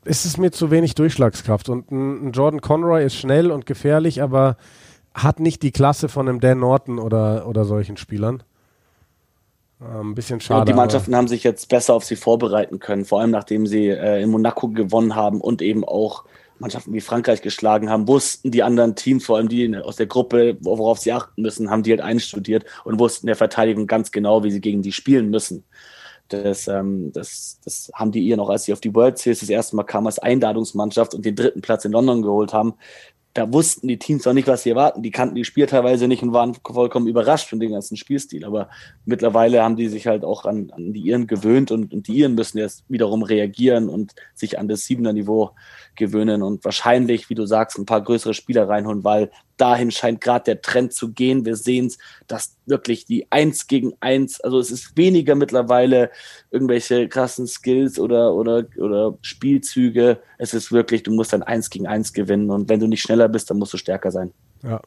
ist 0.03 0.25
es 0.25 0.37
mir 0.37 0.51
zu 0.51 0.71
wenig 0.71 0.95
Durchschlagskraft. 0.95 1.69
Und 1.69 1.91
ein, 1.91 2.27
ein, 2.27 2.31
Jordan 2.31 2.61
Conroy 2.61 3.05
ist 3.05 3.15
schnell 3.15 3.51
und 3.51 3.65
gefährlich, 3.65 4.21
aber 4.21 4.57
hat 5.13 5.39
nicht 5.39 5.63
die 5.63 5.71
Klasse 5.71 6.09
von 6.09 6.27
einem 6.27 6.39
Dan 6.39 6.59
Norton 6.59 6.99
oder, 6.99 7.47
oder 7.47 7.65
solchen 7.65 7.97
Spielern. 7.97 8.43
Äh, 9.81 9.99
ein 9.99 10.15
bisschen 10.15 10.39
schade. 10.39 10.61
Ja, 10.61 10.65
die 10.65 10.73
Mannschaften 10.73 11.15
haben 11.15 11.27
sich 11.27 11.43
jetzt 11.43 11.69
besser 11.69 11.93
auf 11.93 12.03
sie 12.03 12.15
vorbereiten 12.15 12.79
können, 12.79 13.05
vor 13.05 13.21
allem 13.21 13.31
nachdem 13.31 13.67
sie 13.67 13.87
äh, 13.87 14.21
in 14.21 14.29
Monaco 14.29 14.69
gewonnen 14.69 15.15
haben 15.15 15.41
und 15.41 15.61
eben 15.61 15.83
auch 15.83 16.23
Mannschaften 16.59 16.93
wie 16.93 17.01
Frankreich 17.01 17.41
geschlagen 17.41 17.89
haben, 17.89 18.07
wussten 18.07 18.51
die 18.51 18.63
anderen 18.63 18.95
Teams, 18.95 19.25
vor 19.25 19.37
allem 19.37 19.49
die 19.49 19.75
aus 19.77 19.95
der 19.95 20.07
Gruppe, 20.07 20.57
worauf 20.61 20.99
sie 20.99 21.11
achten 21.11 21.41
müssen, 21.41 21.69
haben 21.69 21.83
die 21.83 21.91
halt 21.91 22.01
einstudiert 22.01 22.65
und 22.83 22.99
wussten 22.99 23.27
der 23.27 23.35
Verteidigung 23.35 23.87
ganz 23.87 24.11
genau, 24.11 24.43
wie 24.43 24.51
sie 24.51 24.61
gegen 24.61 24.81
die 24.81 24.91
spielen 24.91 25.29
müssen. 25.29 25.63
Das, 26.29 26.67
ähm, 26.67 27.11
das, 27.13 27.59
das 27.63 27.89
haben 27.93 28.11
die 28.11 28.21
ihr 28.21 28.35
noch, 28.35 28.49
als 28.49 28.65
sie 28.65 28.73
auf 28.73 28.81
die 28.81 28.93
World 28.93 29.17
Series 29.17 29.39
das 29.39 29.49
erste 29.49 29.75
Mal 29.75 29.83
kamen 29.83 30.07
als 30.07 30.19
Einladungsmannschaft 30.19 31.13
und 31.13 31.25
den 31.25 31.35
dritten 31.35 31.61
Platz 31.61 31.85
in 31.85 31.93
London 31.93 32.21
geholt 32.21 32.53
haben. 32.53 32.73
Da 33.37 33.53
wussten 33.53 33.87
die 33.87 33.99
Teams 33.99 34.25
noch 34.25 34.33
nicht, 34.33 34.47
was 34.47 34.63
sie 34.63 34.71
erwarten. 34.71 35.03
Die 35.03 35.11
kannten 35.11 35.35
die 35.35 35.45
Spiel 35.45 35.67
teilweise 35.67 36.07
nicht 36.07 36.23
und 36.23 36.33
waren 36.33 36.55
vollkommen 36.55 37.05
überrascht 37.05 37.47
von 37.47 37.59
dem 37.59 37.71
ganzen 37.71 37.95
Spielstil. 37.95 38.43
Aber 38.43 38.67
mittlerweile 39.05 39.61
haben 39.61 39.75
die 39.75 39.89
sich 39.89 40.07
halt 40.07 40.23
auch 40.23 40.45
an, 40.45 40.71
an 40.71 40.91
die 40.91 41.01
Iren 41.01 41.27
gewöhnt 41.27 41.69
und, 41.69 41.93
und 41.93 42.07
die 42.07 42.17
Iren 42.17 42.33
müssen 42.33 42.57
jetzt 42.57 42.83
wiederum 42.89 43.21
reagieren 43.21 43.89
und 43.89 44.15
sich 44.33 44.57
an 44.57 44.67
das 44.67 44.85
Siebener 44.85 45.13
Niveau 45.13 45.51
gewöhnen 45.93 46.41
und 46.41 46.65
wahrscheinlich, 46.65 47.29
wie 47.29 47.35
du 47.35 47.45
sagst, 47.45 47.77
ein 47.77 47.85
paar 47.85 48.01
größere 48.01 48.33
Spieler 48.33 48.67
reinholen, 48.67 49.03
weil 49.03 49.29
dahin 49.57 49.91
scheint 49.91 50.21
gerade 50.21 50.45
der 50.45 50.61
Trend 50.61 50.93
zu 50.93 51.11
gehen. 51.11 51.45
Wir 51.45 51.55
sehen 51.55 51.87
es, 51.87 51.97
dass 52.27 52.55
wirklich 52.65 53.05
die 53.05 53.31
Eins 53.31 53.67
gegen 53.67 53.93
Eins, 53.99 54.39
also 54.41 54.59
es 54.59 54.71
ist 54.71 54.95
weniger 54.95 55.35
mittlerweile 55.35 56.11
irgendwelche 56.51 57.09
krassen 57.09 57.47
Skills 57.47 57.99
oder, 57.99 58.33
oder, 58.33 58.65
oder 58.77 59.17
Spielzüge. 59.21 60.19
Es 60.37 60.53
ist 60.53 60.71
wirklich, 60.71 61.03
du 61.03 61.11
musst 61.11 61.33
ein 61.33 61.43
Eins 61.43 61.69
gegen 61.69 61.87
Eins 61.87 62.13
gewinnen 62.13 62.49
und 62.49 62.69
wenn 62.69 62.79
du 62.79 62.87
nicht 62.87 63.01
schneller 63.01 63.27
bist, 63.27 63.49
dann 63.49 63.57
musst 63.57 63.73
du 63.73 63.77
stärker 63.77 64.11
sein. 64.11 64.31
Ja, 64.63 64.81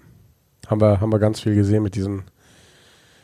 haben 0.66 0.80
wir, 0.80 1.00
haben 1.00 1.12
wir 1.12 1.18
ganz 1.18 1.40
viel 1.40 1.54
gesehen 1.54 1.82
mit 1.82 1.94
diesen 1.94 2.24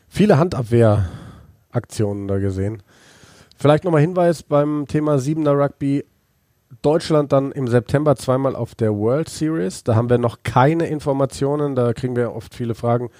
viele 0.08 0.38
Handabwehraktionen 0.38 2.28
da 2.28 2.38
gesehen. 2.38 2.82
Vielleicht 3.56 3.84
nochmal 3.84 4.02
Hinweis 4.02 4.42
beim 4.42 4.86
Thema 4.86 5.18
Siebener 5.18 5.52
Rugby 5.52 6.04
Deutschland 6.82 7.32
dann 7.32 7.52
im 7.52 7.68
September 7.68 8.16
zweimal 8.16 8.56
auf 8.56 8.74
der 8.74 8.94
World 8.94 9.28
Series. 9.28 9.84
Da 9.84 9.94
haben 9.94 10.10
wir 10.10 10.18
noch 10.18 10.38
keine 10.42 10.86
Informationen. 10.86 11.74
Da 11.74 11.92
kriegen 11.92 12.16
wir 12.16 12.34
oft 12.34 12.54
viele 12.54 12.74
Fragen, 12.74 13.10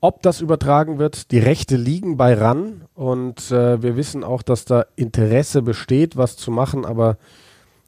ob 0.00 0.22
das 0.22 0.40
übertragen 0.40 0.98
wird. 0.98 1.30
Die 1.30 1.38
Rechte 1.38 1.76
liegen 1.76 2.16
bei 2.16 2.34
RAN 2.34 2.82
und 2.94 3.50
äh, 3.50 3.82
wir 3.82 3.96
wissen 3.96 4.24
auch, 4.24 4.42
dass 4.42 4.64
da 4.64 4.86
Interesse 4.94 5.62
besteht, 5.62 6.16
was 6.16 6.36
zu 6.36 6.50
machen, 6.50 6.84
aber 6.84 7.16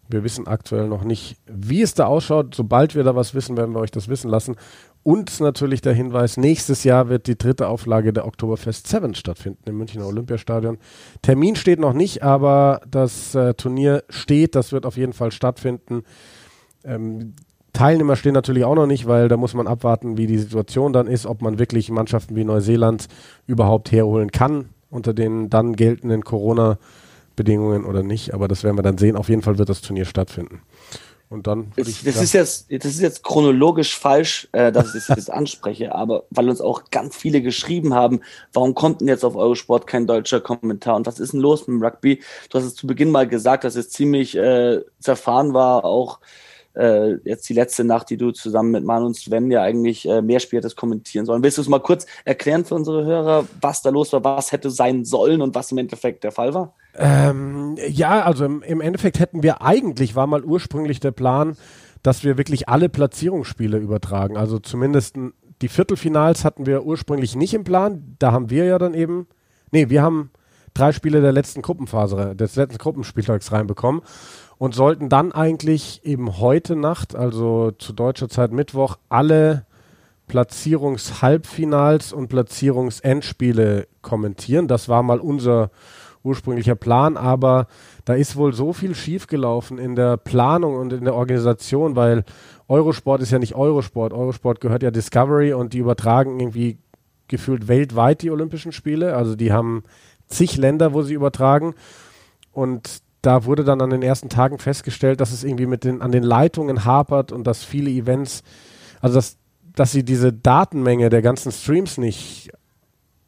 wir 0.09 0.25
wissen 0.25 0.47
aktuell 0.47 0.89
noch 0.89 1.05
nicht, 1.05 1.37
wie 1.47 1.83
es 1.83 1.95
da 1.95 2.07
ausschaut. 2.07 2.55
Sobald 2.55 2.95
wir 2.95 3.05
da 3.05 3.15
was 3.15 3.35
wissen, 3.35 3.57
werden 3.57 3.75
wir 3.75 3.81
euch 3.81 3.91
das 3.91 4.09
wissen 4.09 4.31
lassen. 4.31 4.57
Und 5.03 5.41
natürlich 5.41 5.81
der 5.81 5.95
Hinweis, 5.95 6.37
nächstes 6.37 6.85
Jahr 6.85 7.09
wird 7.09 7.27
die 7.27 7.39
dritte 7.39 7.69
Auflage 7.69 8.13
der 8.13 8.27
Oktoberfest 8.27 8.89
7 8.89 9.15
stattfinden 9.15 9.63
im 9.67 9.79
Münchner 9.79 10.07
Olympiastadion. 10.07 10.79
Termin 11.23 11.57
steht 11.57 11.81
noch 11.81 11.95
nicht, 11.95 12.23
aber 12.23 12.83
das 12.91 13.35
äh, 13.35 13.55
Turnier 13.55 14.05
steht, 14.11 14.55
das 14.55 14.73
wird 14.73 14.85
auf 14.85 14.97
jeden 14.97 15.15
Fall 15.15 15.33
stattfinden. 15.33 16.03
Ähm, 16.85 17.35
Teilnehmer 17.73 18.17
stehen 18.17 18.35
natürlich 18.35 18.65
auch 18.65 18.75
noch 18.75 18.87
nicht, 18.87 19.07
weil 19.07 19.29
da 19.29 19.37
muss 19.37 19.55
man 19.55 19.67
abwarten, 19.67 20.19
wie 20.19 20.27
die 20.27 20.39
Situation 20.39 20.93
dann 20.93 21.07
ist, 21.07 21.27
ob 21.27 21.43
man 21.43 21.59
wirklich 21.59 21.91
Mannschaften 21.91 22.37
wie 22.37 22.45
Neuseeland 22.45 23.07
überhaupt 23.47 23.93
herholen 23.93 24.31
kann 24.31 24.71
unter 24.91 25.15
den 25.15 25.51
dann 25.51 25.77
geltenden 25.77 26.25
Corona-Bedingungen 26.25 27.85
oder 27.85 28.03
nicht. 28.03 28.35
Aber 28.35 28.49
das 28.49 28.65
werden 28.65 28.79
wir 28.79 28.83
dann 28.83 28.99
sehen. 28.99 29.17
Auf 29.17 29.29
jeden 29.29 29.43
Fall 29.43 29.59
wird 29.59 29.69
das 29.69 29.81
Turnier 29.81 30.05
stattfinden. 30.05 30.63
Und 31.31 31.47
dann. 31.47 31.73
Das, 31.77 32.03
das 32.05 32.23
ist 32.23 32.33
jetzt, 32.33 32.73
das 32.73 32.87
ist 32.87 33.01
jetzt 33.01 33.23
chronologisch 33.23 33.97
falsch, 33.99 34.49
äh, 34.53 34.73
dass 34.73 34.95
ich 34.95 35.07
das 35.07 35.17
jetzt 35.17 35.31
anspreche, 35.33 35.95
aber 35.95 36.25
weil 36.31 36.49
uns 36.49 36.63
auch 36.63 36.91
ganz 36.91 37.17
viele 37.17 37.43
geschrieben 37.43 37.93
haben, 37.93 38.21
warum 38.55 38.75
kommt 38.75 39.01
denn 39.01 39.09
jetzt 39.09 39.25
auf 39.25 39.37
Eurosport 39.37 39.87
kein 39.87 40.07
deutscher 40.07 40.41
Kommentar 40.41 40.97
und 40.97 41.07
was 41.07 41.21
ist 41.21 41.35
denn 41.35 41.41
los 41.41 41.69
mit 41.69 41.81
dem 41.81 41.83
Rugby? 41.83 42.23
Du 42.49 42.59
hast 42.59 42.65
es 42.65 42.75
zu 42.75 42.87
Beginn 42.87 43.11
mal 43.11 43.29
gesagt, 43.29 43.65
dass 43.65 43.77
es 43.77 43.91
ziemlich 43.91 44.37
äh, 44.37 44.81
zerfahren 45.01 45.53
war, 45.53 45.85
auch 45.85 46.21
äh, 46.75 47.17
jetzt 47.25 47.47
die 47.49 47.55
letzte 47.55 47.85
Nacht, 47.85 48.09
die 48.09 48.17
du 48.17 48.31
zusammen 48.31 48.71
mit 48.71 48.85
Manu 48.85 49.07
und 49.07 49.17
Sven 49.17 49.51
ja 49.51 49.63
eigentlich 49.63 50.09
äh, 50.09 50.23
mehr 50.23 50.41
Spiel 50.41 50.59
hättest 50.59 50.77
kommentieren 50.77 51.27
sollen. 51.27 51.43
Willst 51.43 51.59
du 51.59 51.63
es 51.63 51.69
mal 51.69 51.81
kurz 51.81 52.07
erklären 52.25 52.65
für 52.65 52.75
unsere 52.75 53.05
Hörer, 53.05 53.47
was 53.61 53.83
da 53.83 53.91
los 53.91 54.13
war, 54.15 54.25
was 54.25 54.53
hätte 54.53 54.71
sein 54.71 55.05
sollen 55.05 55.43
und 55.43 55.55
was 55.55 55.73
im 55.73 55.79
Endeffekt 55.79 56.25
der 56.25 56.33
Fall 56.33 56.55
war? 56.55 56.75
Ähm, 56.95 57.77
ja, 57.89 58.23
also 58.23 58.45
im, 58.45 58.63
im 58.63 58.81
Endeffekt 58.81 59.21
hätten 59.21 59.43
wir 59.43 59.63
eigentlich, 59.63 60.17
war 60.17 60.27
mal 60.27 60.45
ursprünglich 60.45 61.01
der 61.01 61.13
Plan, 61.13 61.57
dass 62.03 62.25
wir 62.25 62.39
wirklich 62.39 62.69
alle 62.69 62.89
Platzierungsspiele 62.89 63.79
übertragen. 63.79 64.37
Also 64.37 64.59
zumindest 64.59 65.17
die 65.63 65.69
Viertelfinals 65.69 66.45
hatten 66.45 66.67
wir 66.67 66.85
ursprünglich 66.85 67.37
nicht 67.37 67.55
im 67.55 67.65
Plan. 67.65 68.17
Da 68.19 68.33
haben 68.33 68.51
wir 68.51 68.65
ja 68.65 68.79
dann 68.79 68.95
eben, 68.95 69.27
nee, 69.71 69.89
wir 69.89 70.03
haben 70.03 70.31
drei 70.75 70.93
Spiele 70.93 71.21
der 71.21 71.33
letzten 71.33 71.63
Gruppenphase, 71.63 72.37
des 72.37 72.57
letzten 72.57 72.79
Gruppenspieltags 72.79 73.51
reinbekommen 73.53 74.03
und 74.59 74.75
sollten 74.75 75.09
dann 75.09 75.33
eigentlich 75.33 76.05
eben 76.05 76.39
heute 76.39 76.77
Nacht, 76.77 77.17
also 77.17 77.73
zu 77.73 77.93
deutscher 77.93 78.29
Zeit 78.29 78.53
Mittwoch, 78.53 78.99
alle 79.09 79.67
Platzierungshalbfinals 80.29 82.13
und 82.13 82.29
Platzierungsendspiele 82.29 83.89
kommentieren. 84.03 84.69
Das 84.69 84.89
war 84.89 85.03
mal 85.03 85.21
unser 85.21 85.71
ursprünglicher 86.29 86.75
Plan, 86.75 87.17
aber 87.17 87.67
da 88.05 88.15
ist 88.15 88.37
wohl 88.37 88.53
so 88.53 88.73
viel 88.73 88.95
schiefgelaufen 88.95 89.79
in 89.79 89.97
der 89.97 90.17
Planung 90.17 90.77
und 90.77 90.93
in 90.93 91.05
der 91.05 91.15
Organisation, 91.15 91.97
weil 91.97 92.25
Eurosport 92.69 93.23
ist 93.23 93.33
ja 93.33 93.39
nicht 93.39 93.55
Eurosport. 93.55 94.13
Eurosport 94.13 94.61
gehört 94.61 94.83
ja 94.83 94.91
Discovery 94.91 95.53
und 95.53 95.73
die 95.73 95.79
übertragen 95.79 96.39
irgendwie 96.39 96.79
gefühlt 97.29 97.69
weltweit 97.69 98.23
die 98.23 98.31
Olympischen 98.31 98.73
Spiele. 98.73 99.17
Also 99.17 99.37
die 99.37 99.53
haben 99.53 99.83
zig 100.29 100.57
Länder, 100.57 100.93
wo 100.93 101.03
sie 101.03 101.15
übertragen. 101.15 101.75
Und 102.53 103.03
da 103.23 103.45
wurde 103.45 103.65
dann 103.65 103.81
an 103.81 103.91
den 103.91 104.03
ersten 104.03 104.29
Tagen 104.29 104.59
festgestellt, 104.59 105.21
dass 105.21 105.33
es 105.33 105.45
irgendwie 105.45 105.67
mit 105.67 105.85
den, 105.85 106.03
an 106.03 106.13
den 106.13 106.23
Leitungen 106.23 106.85
hapert 106.85 107.33
und 107.33 107.47
dass 107.47 107.65
viele 107.65 107.91
Events, 107.91 108.43
also 109.01 109.17
dass, 109.17 109.37
dass 109.75 109.93
sie 109.93 110.05
diese 110.05 110.33
Datenmenge 110.33 111.09
der 111.09 111.23
ganzen 111.23 111.53
Streams 111.53 111.99
nicht 111.99 112.51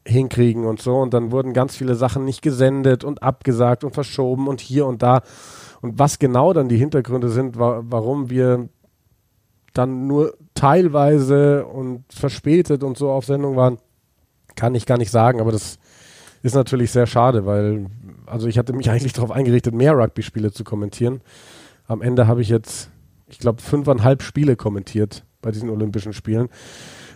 hinkriegen 0.05 0.65
und 0.65 0.81
so. 0.81 0.97
Und 0.97 1.13
dann 1.13 1.31
wurden 1.31 1.53
ganz 1.53 1.75
viele 1.75 1.95
Sachen 1.95 2.25
nicht 2.25 2.41
gesendet 2.41 3.03
und 3.03 3.23
abgesagt 3.23 3.83
und 3.83 3.93
verschoben 3.93 4.47
und 4.47 4.61
hier 4.61 4.85
und 4.85 5.01
da. 5.01 5.21
Und 5.81 5.99
was 5.99 6.19
genau 6.19 6.53
dann 6.53 6.69
die 6.69 6.77
Hintergründe 6.77 7.29
sind, 7.29 7.57
wa 7.57 7.81
warum 7.83 8.29
wir 8.29 8.69
dann 9.73 10.07
nur 10.07 10.37
teilweise 10.53 11.65
und 11.65 12.03
verspätet 12.13 12.83
und 12.83 12.97
so 12.97 13.09
auf 13.09 13.25
Sendung 13.25 13.55
waren, 13.55 13.77
kann 14.55 14.75
ich 14.75 14.85
gar 14.85 14.97
nicht 14.97 15.11
sagen. 15.11 15.39
Aber 15.39 15.51
das 15.51 15.79
ist 16.43 16.55
natürlich 16.55 16.91
sehr 16.91 17.07
schade, 17.07 17.45
weil, 17.45 17.87
also 18.25 18.47
ich 18.47 18.57
hatte 18.57 18.73
mich 18.73 18.89
eigentlich 18.91 19.13
darauf 19.13 19.31
eingerichtet, 19.31 19.73
mehr 19.73 19.97
Rugby-Spiele 19.97 20.51
zu 20.51 20.63
kommentieren. 20.63 21.21
Am 21.87 22.01
Ende 22.01 22.27
habe 22.27 22.41
ich 22.41 22.49
jetzt, 22.49 22.89
ich 23.27 23.39
glaube, 23.39 23.61
fünfeinhalb 23.61 24.23
Spiele 24.23 24.55
kommentiert 24.55 25.23
bei 25.41 25.51
diesen 25.51 25.69
Olympischen 25.69 26.13
Spielen, 26.13 26.49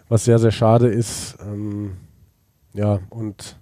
was 0.09 0.25
sehr, 0.25 0.39
sehr 0.39 0.51
schade 0.51 0.87
ist. 0.87 1.37
Ähm, 1.41 1.97
ja, 2.75 2.99
und 3.09 3.57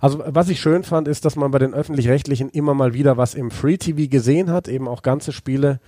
also 0.00 0.22
was 0.26 0.48
ich 0.48 0.60
schön 0.60 0.82
fand, 0.82 1.08
ist, 1.08 1.24
dass 1.24 1.36
man 1.36 1.50
bei 1.50 1.58
den 1.58 1.74
öffentlich-rechtlichen 1.74 2.48
immer 2.48 2.72
mal 2.72 2.94
wieder 2.94 3.18
was 3.18 3.34
im 3.34 3.50
Free 3.50 3.76
TV 3.76 4.08
gesehen 4.10 4.50
hat, 4.50 4.66
eben 4.66 4.88
auch 4.88 5.02
ganze 5.02 5.32
Spiele. 5.32 5.78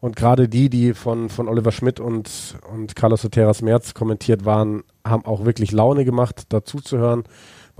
Und 0.00 0.16
gerade 0.16 0.48
die, 0.48 0.70
die 0.70 0.94
von, 0.94 1.28
von 1.28 1.46
Oliver 1.46 1.72
Schmidt 1.72 2.00
und, 2.00 2.56
und 2.72 2.96
Carlos 2.96 3.20
Soteras 3.20 3.60
Merz 3.60 3.92
kommentiert 3.92 4.46
waren, 4.46 4.82
haben 5.06 5.26
auch 5.26 5.44
wirklich 5.44 5.72
Laune 5.72 6.06
gemacht, 6.06 6.44
dazu 6.48 6.78
zu 6.78 6.96
hören 6.96 7.24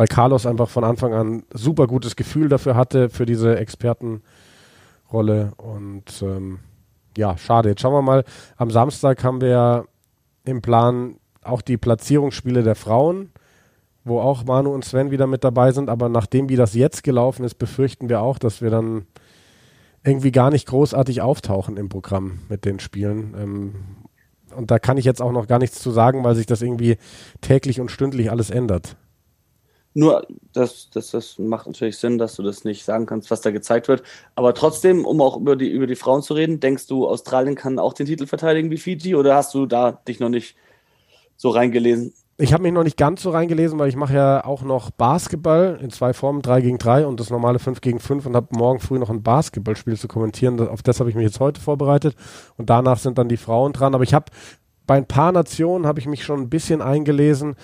weil 0.00 0.06
Carlos 0.06 0.46
einfach 0.46 0.70
von 0.70 0.82
Anfang 0.82 1.12
an 1.12 1.42
super 1.52 1.86
gutes 1.86 2.16
Gefühl 2.16 2.48
dafür 2.48 2.74
hatte, 2.74 3.10
für 3.10 3.26
diese 3.26 3.58
Expertenrolle. 3.58 4.22
Und 5.58 6.22
ähm, 6.22 6.60
ja, 7.18 7.36
schade. 7.36 7.68
Jetzt 7.68 7.82
schauen 7.82 7.92
wir 7.92 8.00
mal. 8.00 8.24
Am 8.56 8.70
Samstag 8.70 9.22
haben 9.22 9.42
wir 9.42 9.84
im 10.46 10.62
Plan 10.62 11.16
auch 11.42 11.60
die 11.60 11.76
Platzierungsspiele 11.76 12.62
der 12.62 12.76
Frauen, 12.76 13.30
wo 14.04 14.20
auch 14.20 14.44
Manu 14.44 14.72
und 14.72 14.84
Sven 14.84 15.10
wieder 15.10 15.26
mit 15.26 15.44
dabei 15.44 15.72
sind. 15.72 15.88
Aber 15.88 16.08
nachdem 16.08 16.48
wie 16.48 16.56
das 16.56 16.74
jetzt 16.74 17.02
gelaufen 17.02 17.44
ist, 17.44 17.54
befürchten 17.54 18.08
wir 18.08 18.20
auch, 18.22 18.38
dass 18.38 18.62
wir 18.62 18.70
dann 18.70 19.06
irgendwie 20.04 20.32
gar 20.32 20.50
nicht 20.50 20.66
großartig 20.66 21.20
auftauchen 21.20 21.76
im 21.76 21.88
Programm 21.88 22.40
mit 22.48 22.64
den 22.64 22.80
Spielen. 22.80 23.34
Ähm, 23.38 23.74
und 24.56 24.70
da 24.70 24.78
kann 24.78 24.96
ich 24.96 25.04
jetzt 25.04 25.22
auch 25.22 25.32
noch 25.32 25.46
gar 25.46 25.58
nichts 25.58 25.80
zu 25.80 25.90
sagen, 25.90 26.24
weil 26.24 26.34
sich 26.34 26.46
das 26.46 26.62
irgendwie 26.62 26.96
täglich 27.40 27.80
und 27.80 27.90
stündlich 27.90 28.30
alles 28.30 28.50
ändert. 28.50 28.96
Nur, 29.92 30.26
das, 30.52 30.88
das, 30.90 31.10
das 31.10 31.38
macht 31.38 31.66
natürlich 31.66 31.98
Sinn, 31.98 32.16
dass 32.16 32.36
du 32.36 32.44
das 32.44 32.64
nicht 32.64 32.84
sagen 32.84 33.06
kannst, 33.06 33.30
was 33.30 33.40
da 33.40 33.50
gezeigt 33.50 33.88
wird. 33.88 34.04
Aber 34.36 34.54
trotzdem, 34.54 35.04
um 35.04 35.20
auch 35.20 35.36
über 35.36 35.56
die, 35.56 35.68
über 35.68 35.88
die 35.88 35.96
Frauen 35.96 36.22
zu 36.22 36.34
reden, 36.34 36.60
denkst 36.60 36.86
du, 36.86 37.08
Australien 37.08 37.56
kann 37.56 37.80
auch 37.80 37.92
den 37.92 38.06
Titel 38.06 38.26
verteidigen 38.26 38.70
wie 38.70 38.76
Fiji 38.76 39.16
oder 39.16 39.34
hast 39.34 39.52
du 39.52 39.66
da 39.66 39.92
dich 39.92 40.20
noch 40.20 40.28
nicht 40.28 40.54
so 41.36 41.50
reingelesen? 41.50 42.14
Ich 42.40 42.52
habe 42.52 42.62
mich 42.62 42.72
noch 42.72 42.84
nicht 42.84 42.96
ganz 42.96 43.22
so 43.22 43.30
reingelesen, 43.30 43.78
weil 43.78 43.88
ich 43.88 43.96
mache 43.96 44.14
ja 44.14 44.44
auch 44.44 44.62
noch 44.62 44.90
Basketball 44.90 45.78
in 45.82 45.90
zwei 45.90 46.14
Formen, 46.14 46.40
3 46.42 46.62
gegen 46.62 46.78
3 46.78 47.06
und 47.06 47.20
das 47.20 47.30
normale 47.30 47.58
5 47.58 47.80
gegen 47.80 48.00
5 48.00 48.24
und 48.26 48.34
habe 48.34 48.48
morgen 48.56 48.80
früh 48.80 48.98
noch 48.98 49.10
ein 49.10 49.22
Basketballspiel 49.22 49.98
zu 49.98 50.08
kommentieren. 50.08 50.58
Auf 50.68 50.82
das 50.82 51.00
habe 51.00 51.10
ich 51.10 51.16
mich 51.16 51.24
jetzt 51.24 51.40
heute 51.40 51.60
vorbereitet 51.60 52.16
und 52.56 52.70
danach 52.70 52.98
sind 52.98 53.18
dann 53.18 53.28
die 53.28 53.36
Frauen 53.36 53.72
dran. 53.72 53.94
Aber 53.94 54.04
ich 54.04 54.14
habe 54.14 54.26
bei 54.86 54.96
ein 54.96 55.06
paar 55.06 55.32
Nationen 55.32 55.86
habe 55.86 56.00
ich 56.00 56.06
mich 56.06 56.24
schon 56.24 56.40
ein 56.40 56.48
bisschen 56.48 56.80
eingelesen 56.80 57.56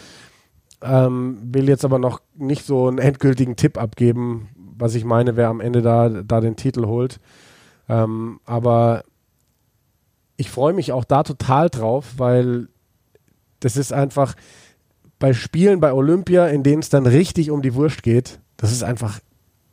ähm, 0.82 1.38
will 1.42 1.68
jetzt 1.68 1.84
aber 1.84 1.98
noch 1.98 2.20
nicht 2.34 2.64
so 2.64 2.88
einen 2.88 2.98
endgültigen 2.98 3.56
Tipp 3.56 3.78
abgeben, 3.78 4.48
was 4.56 4.94
ich 4.94 5.04
meine, 5.04 5.36
wer 5.36 5.48
am 5.48 5.60
Ende 5.60 5.82
da, 5.82 6.08
da 6.08 6.40
den 6.40 6.56
Titel 6.56 6.86
holt. 6.86 7.18
Ähm, 7.88 8.40
aber 8.44 9.04
ich 10.36 10.50
freue 10.50 10.74
mich 10.74 10.92
auch 10.92 11.04
da 11.04 11.22
total 11.22 11.70
drauf, 11.70 12.14
weil 12.18 12.68
das 13.60 13.76
ist 13.76 13.92
einfach 13.92 14.34
bei 15.18 15.32
Spielen 15.32 15.80
bei 15.80 15.92
Olympia, 15.92 16.46
in 16.46 16.62
denen 16.62 16.80
es 16.80 16.88
dann 16.88 17.06
richtig 17.06 17.50
um 17.50 17.62
die 17.62 17.74
Wurst 17.74 18.02
geht, 18.02 18.38
das 18.56 18.72
ist 18.72 18.82
einfach 18.82 19.20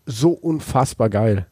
so 0.05 0.31
unfassbar 0.31 1.09
geil. 1.09 1.47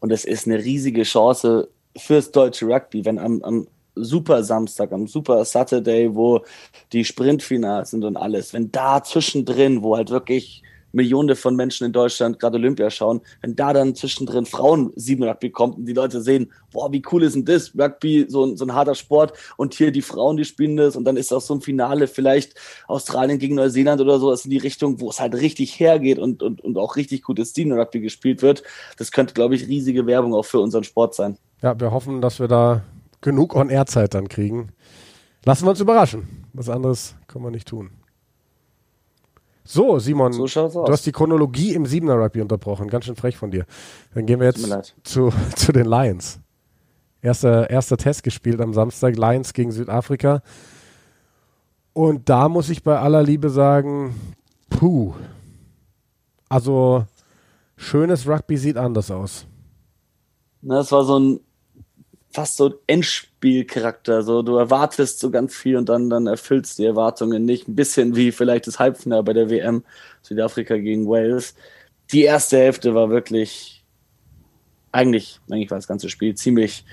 Und 0.00 0.10
es 0.10 0.24
ist 0.24 0.46
eine 0.46 0.58
riesige 0.58 1.02
Chance 1.02 1.68
fürs 1.96 2.30
deutsche 2.30 2.66
Rugby, 2.66 3.04
wenn 3.04 3.18
am, 3.18 3.42
am 3.42 3.66
Super 3.94 4.42
Samstag, 4.42 4.92
am 4.92 5.06
Super 5.06 5.44
Saturday, 5.44 6.14
wo 6.14 6.44
die 6.92 7.04
Sprintfinals 7.04 7.90
sind 7.90 8.04
und 8.04 8.16
alles, 8.16 8.52
wenn 8.52 8.72
da 8.72 9.02
zwischendrin, 9.02 9.82
wo 9.82 9.96
halt 9.96 10.10
wirklich 10.10 10.62
Millionen 10.94 11.36
von 11.36 11.56
Menschen 11.56 11.84
in 11.86 11.92
Deutschland 11.92 12.38
gerade 12.38 12.56
Olympia 12.56 12.90
schauen, 12.90 13.20
wenn 13.42 13.56
da 13.56 13.72
dann 13.72 13.94
zwischendrin 13.94 14.46
Frauen 14.46 14.92
sieben 14.96 15.24
Rugby 15.24 15.50
kommt 15.50 15.76
und 15.76 15.86
die 15.86 15.92
Leute 15.92 16.20
sehen, 16.22 16.52
boah, 16.72 16.90
wie 16.92 17.02
cool 17.12 17.22
ist 17.22 17.34
denn 17.34 17.44
das? 17.44 17.72
Rugby, 17.76 18.26
so, 18.28 18.54
so 18.56 18.64
ein 18.64 18.74
harter 18.74 18.94
Sport 18.94 19.32
und 19.56 19.74
hier 19.74 19.90
die 19.90 20.02
Frauen, 20.02 20.36
die 20.36 20.44
spielen 20.44 20.76
das 20.76 20.96
und 20.96 21.04
dann 21.04 21.16
ist 21.16 21.32
auch 21.32 21.40
so 21.40 21.54
ein 21.54 21.60
Finale 21.60 22.06
vielleicht 22.06 22.54
Australien 22.86 23.38
gegen 23.38 23.56
Neuseeland 23.56 24.00
oder 24.00 24.18
so, 24.18 24.30
das 24.30 24.40
ist 24.40 24.46
in 24.46 24.52
die 24.52 24.58
Richtung, 24.58 25.00
wo 25.00 25.10
es 25.10 25.20
halt 25.20 25.34
richtig 25.34 25.78
hergeht 25.78 26.18
und, 26.18 26.42
und, 26.42 26.60
und 26.60 26.78
auch 26.78 26.96
richtig 26.96 27.22
gutes 27.22 27.52
Senior 27.52 27.80
Rugby 27.80 28.00
gespielt 28.00 28.42
wird. 28.42 28.62
Das 28.96 29.10
könnte, 29.10 29.34
glaube 29.34 29.54
ich, 29.54 29.66
riesige 29.66 30.06
Werbung 30.06 30.34
auch 30.34 30.44
für 30.44 30.60
unseren 30.60 30.84
Sport 30.84 31.14
sein. 31.14 31.38
Ja, 31.62 31.78
wir 31.78 31.90
hoffen, 31.90 32.20
dass 32.20 32.40
wir 32.40 32.48
da 32.48 32.82
genug 33.20 33.56
On-Air-Zeit 33.56 34.14
dann 34.14 34.28
kriegen. 34.28 34.70
Lassen 35.44 35.66
wir 35.66 35.70
uns 35.70 35.80
überraschen. 35.80 36.44
Was 36.52 36.68
anderes 36.68 37.16
können 37.26 37.44
wir 37.44 37.50
nicht 37.50 37.68
tun. 37.68 37.90
So, 39.66 39.98
Simon, 39.98 40.32
so 40.34 40.46
du 40.46 40.92
hast 40.92 41.06
die 41.06 41.12
Chronologie 41.12 41.72
im 41.72 41.86
Siebener 41.86 42.16
Rugby 42.16 42.42
unterbrochen. 42.42 42.88
Ganz 42.88 43.06
schön 43.06 43.16
frech 43.16 43.36
von 43.36 43.50
dir. 43.50 43.64
Dann 44.14 44.26
gehen 44.26 44.38
wir 44.38 44.46
jetzt 44.46 44.94
zu, 45.04 45.32
zu 45.56 45.72
den 45.72 45.86
Lions. 45.86 46.38
Erster, 47.22 47.70
erster 47.70 47.96
Test 47.96 48.22
gespielt 48.22 48.60
am 48.60 48.74
Samstag, 48.74 49.16
Lions 49.16 49.54
gegen 49.54 49.72
Südafrika. 49.72 50.42
Und 51.94 52.28
da 52.28 52.50
muss 52.50 52.68
ich 52.68 52.82
bei 52.82 52.98
aller 52.98 53.22
Liebe 53.22 53.48
sagen, 53.48 54.14
puh. 54.68 55.14
Also, 56.50 57.06
schönes 57.76 58.28
Rugby 58.28 58.58
sieht 58.58 58.76
anders 58.76 59.10
aus. 59.10 59.46
Na, 60.60 60.76
das 60.76 60.92
war 60.92 61.04
so 61.04 61.18
ein 61.18 61.40
fast 62.34 62.56
so 62.56 62.80
Endspielcharakter. 62.88 64.22
So, 64.22 64.42
du 64.42 64.56
erwartest 64.56 65.20
so 65.20 65.30
ganz 65.30 65.54
viel 65.54 65.76
und 65.76 65.88
dann, 65.88 66.10
dann 66.10 66.26
erfüllst 66.26 66.78
die 66.78 66.84
Erwartungen 66.84 67.44
nicht. 67.44 67.68
Ein 67.68 67.76
bisschen 67.76 68.16
wie 68.16 68.32
vielleicht 68.32 68.66
das 68.66 68.80
Halbfinale 68.80 69.22
bei 69.22 69.32
der 69.32 69.50
WM 69.50 69.84
Südafrika 70.22 70.76
gegen 70.76 71.06
Wales. 71.06 71.54
Die 72.10 72.22
erste 72.22 72.58
Hälfte 72.58 72.94
war 72.94 73.08
wirklich 73.08 73.84
eigentlich, 74.90 75.40
eigentlich 75.48 75.70
war 75.70 75.78
das 75.78 75.86
ganze 75.86 76.08
Spiel 76.08 76.34
ziemlich 76.34 76.84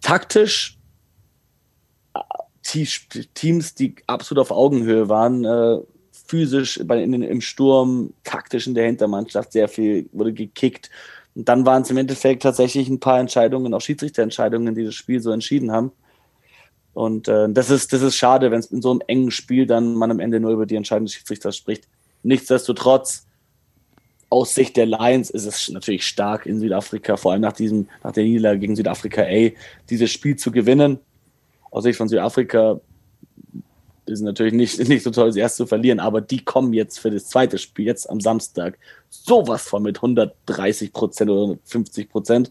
taktisch. 0.00 0.76
Teams, 2.62 3.74
die 3.74 3.94
absolut 4.06 4.42
auf 4.42 4.50
Augenhöhe 4.50 5.08
waren, 5.08 5.44
äh, 5.44 5.78
physisch 6.26 6.80
bei, 6.84 7.02
in, 7.02 7.14
im 7.22 7.40
Sturm, 7.40 8.12
taktisch 8.24 8.66
in 8.66 8.74
der 8.74 8.84
Hintermannschaft, 8.86 9.52
sehr 9.52 9.68
viel 9.68 10.08
wurde 10.12 10.34
gekickt 10.34 10.90
und 11.38 11.48
dann 11.48 11.64
waren 11.64 11.82
es 11.82 11.90
im 11.90 11.96
Endeffekt 11.96 12.42
tatsächlich 12.42 12.88
ein 12.88 12.98
paar 12.98 13.20
Entscheidungen, 13.20 13.72
auch 13.72 13.80
Schiedsrichterentscheidungen, 13.80 14.74
die 14.74 14.84
das 14.84 14.96
Spiel 14.96 15.20
so 15.20 15.30
entschieden 15.30 15.70
haben. 15.70 15.92
Und 16.94 17.28
äh, 17.28 17.48
das 17.48 17.70
ist, 17.70 17.92
das 17.92 18.02
ist 18.02 18.16
schade, 18.16 18.50
wenn 18.50 18.58
es 18.58 18.72
in 18.72 18.82
so 18.82 18.90
einem 18.90 19.02
engen 19.06 19.30
Spiel 19.30 19.64
dann 19.64 19.94
man 19.94 20.10
am 20.10 20.18
Ende 20.18 20.40
nur 20.40 20.50
über 20.50 20.66
die 20.66 20.74
Entscheidung 20.74 21.04
des 21.04 21.14
Schiedsrichters 21.14 21.56
spricht. 21.56 21.86
Nichtsdestotrotz 22.24 23.24
aus 24.30 24.52
Sicht 24.52 24.76
der 24.76 24.86
Lions 24.86 25.30
ist 25.30 25.46
es 25.46 25.68
natürlich 25.68 26.08
stark 26.08 26.44
in 26.44 26.58
Südafrika, 26.58 27.16
vor 27.16 27.30
allem 27.30 27.42
nach 27.42 27.52
diesem, 27.52 27.86
nach 28.02 28.10
der 28.10 28.24
Niederlage 28.24 28.58
gegen 28.58 28.74
Südafrika 28.74 29.22
A, 29.22 29.52
dieses 29.90 30.10
Spiel 30.10 30.34
zu 30.34 30.50
gewinnen. 30.50 30.98
Aus 31.70 31.84
Sicht 31.84 31.98
von 31.98 32.08
Südafrika 32.08 32.80
ist 34.08 34.20
natürlich 34.20 34.52
nicht, 34.52 34.88
nicht 34.88 35.02
so 35.02 35.10
toll, 35.10 35.32
sie 35.32 35.40
erst 35.40 35.56
zu 35.56 35.66
verlieren, 35.66 36.00
aber 36.00 36.20
die 36.20 36.44
kommen 36.44 36.72
jetzt 36.72 36.98
für 36.98 37.10
das 37.10 37.26
zweite 37.26 37.58
Spiel, 37.58 37.86
jetzt 37.86 38.08
am 38.08 38.20
Samstag, 38.20 38.78
sowas 39.10 39.62
von 39.68 39.82
mit 39.82 39.96
130 39.96 40.92
Prozent 40.92 41.30
oder 41.30 41.58
50 41.64 42.10
Prozent. 42.10 42.50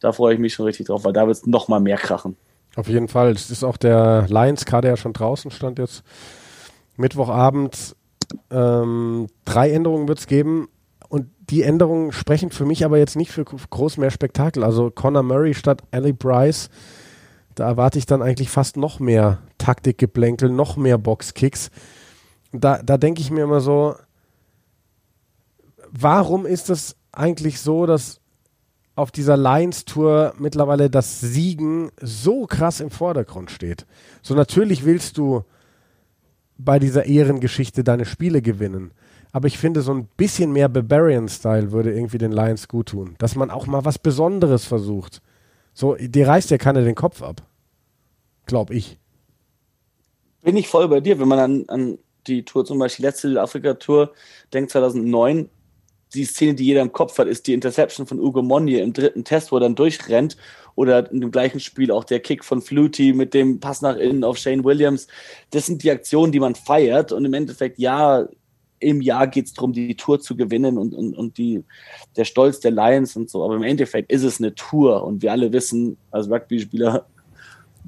Da 0.00 0.12
freue 0.12 0.34
ich 0.34 0.40
mich 0.40 0.54
schon 0.54 0.66
richtig 0.66 0.86
drauf, 0.86 1.04
weil 1.04 1.12
da 1.12 1.26
wird 1.26 1.36
es 1.36 1.46
nochmal 1.46 1.80
mehr 1.80 1.96
krachen. 1.96 2.36
Auf 2.76 2.88
jeden 2.88 3.08
Fall. 3.08 3.32
Es 3.32 3.50
ist 3.50 3.64
auch 3.64 3.76
der 3.76 4.26
Lions-Kader 4.28 4.90
ja 4.90 4.96
schon 4.96 5.12
draußen, 5.12 5.50
stand 5.50 5.78
jetzt 5.78 6.04
Mittwochabend. 6.96 7.96
Ähm, 8.50 9.26
drei 9.44 9.70
Änderungen 9.70 10.06
wird 10.08 10.18
es 10.18 10.26
geben. 10.26 10.68
Und 11.08 11.26
die 11.50 11.62
Änderungen 11.62 12.12
sprechen 12.12 12.50
für 12.50 12.66
mich 12.66 12.84
aber 12.84 12.98
jetzt 12.98 13.16
nicht 13.16 13.32
für 13.32 13.44
groß 13.44 13.96
mehr 13.96 14.10
Spektakel. 14.10 14.62
Also 14.62 14.90
Connor 14.90 15.22
Murray 15.22 15.54
statt 15.54 15.82
Ali 15.90 16.12
Bryce, 16.12 16.68
da 17.58 17.66
erwarte 17.66 17.98
ich 17.98 18.06
dann 18.06 18.22
eigentlich 18.22 18.50
fast 18.50 18.76
noch 18.76 19.00
mehr 19.00 19.38
Taktikgeplänkel, 19.58 20.50
noch 20.50 20.76
mehr 20.76 20.98
Boxkicks. 20.98 21.70
Da, 22.52 22.82
da 22.82 22.96
denke 22.96 23.20
ich 23.20 23.30
mir 23.30 23.44
immer 23.44 23.60
so, 23.60 23.94
warum 25.90 26.46
ist 26.46 26.70
es 26.70 26.96
eigentlich 27.12 27.60
so, 27.60 27.86
dass 27.86 28.20
auf 28.94 29.10
dieser 29.10 29.36
Lions-Tour 29.36 30.34
mittlerweile 30.38 30.90
das 30.90 31.20
Siegen 31.20 31.90
so 32.00 32.46
krass 32.46 32.80
im 32.80 32.90
Vordergrund 32.90 33.50
steht? 33.50 33.86
So 34.22 34.34
natürlich 34.34 34.84
willst 34.84 35.18
du 35.18 35.44
bei 36.56 36.78
dieser 36.78 37.06
Ehrengeschichte 37.06 37.84
deine 37.84 38.04
Spiele 38.04 38.42
gewinnen 38.42 38.92
aber 39.32 39.46
ich 39.46 39.58
finde, 39.58 39.82
so 39.82 39.92
ein 39.92 40.06
bisschen 40.16 40.52
mehr 40.52 40.68
Barbarian-Style 40.68 41.72
würde 41.72 41.92
irgendwie 41.92 42.18
den 42.18 42.32
Lions 42.32 42.68
gut 42.68 42.88
tun. 42.88 43.14
Dass 43.18 43.36
man 43.36 43.50
auch 43.50 43.66
mal 43.66 43.84
was 43.84 43.98
Besonderes 43.98 44.64
versucht. 44.64 45.22
So, 45.74 45.94
dir 45.94 46.26
reißt 46.26 46.50
ja 46.50 46.58
keiner 46.58 46.82
den 46.82 46.94
Kopf 46.94 47.22
ab. 47.22 47.42
Glaub 48.48 48.70
ich. 48.72 48.98
Bin 50.42 50.56
ich 50.56 50.66
voll 50.66 50.88
bei 50.88 51.00
dir, 51.00 51.20
wenn 51.20 51.28
man 51.28 51.38
an, 51.38 51.64
an 51.68 51.98
die 52.26 52.44
Tour, 52.44 52.64
zum 52.64 52.78
Beispiel 52.78 53.04
die 53.04 53.06
letzte 53.06 53.28
Südafrika-Tour, 53.28 54.12
denkt 54.52 54.72
2009, 54.72 55.48
die 56.14 56.24
Szene, 56.24 56.54
die 56.54 56.64
jeder 56.64 56.80
im 56.80 56.92
Kopf 56.92 57.18
hat, 57.18 57.28
ist 57.28 57.46
die 57.46 57.52
Interception 57.52 58.06
von 58.06 58.18
Ugo 58.18 58.42
Monje 58.42 58.80
im 58.80 58.94
dritten 58.94 59.24
Test, 59.24 59.52
wo 59.52 59.56
er 59.56 59.60
dann 59.60 59.74
durchrennt. 59.74 60.36
Oder 60.74 61.10
in 61.10 61.20
dem 61.20 61.30
gleichen 61.30 61.60
Spiel 61.60 61.90
auch 61.90 62.04
der 62.04 62.20
Kick 62.20 62.44
von 62.44 62.62
Flutie 62.62 63.12
mit 63.12 63.34
dem 63.34 63.60
Pass 63.60 63.82
nach 63.82 63.96
innen 63.96 64.24
auf 64.24 64.38
Shane 64.38 64.64
Williams. 64.64 65.08
Das 65.50 65.66
sind 65.66 65.82
die 65.82 65.90
Aktionen, 65.90 66.32
die 66.32 66.40
man 66.40 66.54
feiert. 66.54 67.12
Und 67.12 67.24
im 67.24 67.34
Endeffekt, 67.34 67.78
ja, 67.78 68.26
im 68.78 69.02
Jahr 69.02 69.26
geht 69.26 69.46
es 69.46 69.52
darum, 69.52 69.72
die 69.72 69.96
Tour 69.96 70.20
zu 70.20 70.36
gewinnen 70.36 70.78
und, 70.78 70.94
und, 70.94 71.14
und 71.14 71.36
die, 71.36 71.64
der 72.16 72.24
Stolz 72.24 72.60
der 72.60 72.70
Lions 72.70 73.16
und 73.16 73.28
so. 73.28 73.44
Aber 73.44 73.56
im 73.56 73.64
Endeffekt 73.64 74.10
ist 74.10 74.22
es 74.22 74.40
eine 74.40 74.54
Tour 74.54 75.04
und 75.04 75.20
wir 75.20 75.32
alle 75.32 75.52
wissen 75.52 75.98
als 76.10 76.30
Rugby-Spieler, 76.30 77.06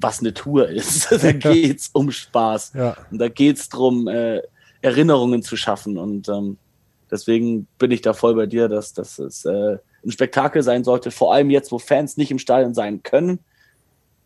was 0.00 0.20
eine 0.20 0.34
Tour 0.34 0.68
ist. 0.68 1.10
da 1.22 1.32
geht 1.32 1.80
es 1.80 1.90
um 1.92 2.10
Spaß. 2.10 2.72
Ja. 2.74 2.96
Und 3.10 3.18
da 3.18 3.28
geht 3.28 3.56
es 3.58 3.68
darum, 3.68 4.08
äh, 4.08 4.42
Erinnerungen 4.82 5.42
zu 5.42 5.56
schaffen. 5.56 5.98
Und 5.98 6.28
ähm, 6.28 6.58
deswegen 7.10 7.66
bin 7.78 7.90
ich 7.90 8.00
da 8.00 8.12
voll 8.12 8.34
bei 8.34 8.46
dir, 8.46 8.68
dass, 8.68 8.92
dass 8.92 9.18
es 9.18 9.44
äh, 9.44 9.78
ein 10.04 10.10
Spektakel 10.10 10.62
sein 10.62 10.84
sollte. 10.84 11.10
Vor 11.10 11.34
allem 11.34 11.50
jetzt, 11.50 11.72
wo 11.72 11.78
Fans 11.78 12.16
nicht 12.16 12.30
im 12.30 12.38
Stadion 12.38 12.74
sein 12.74 13.02
können, 13.02 13.40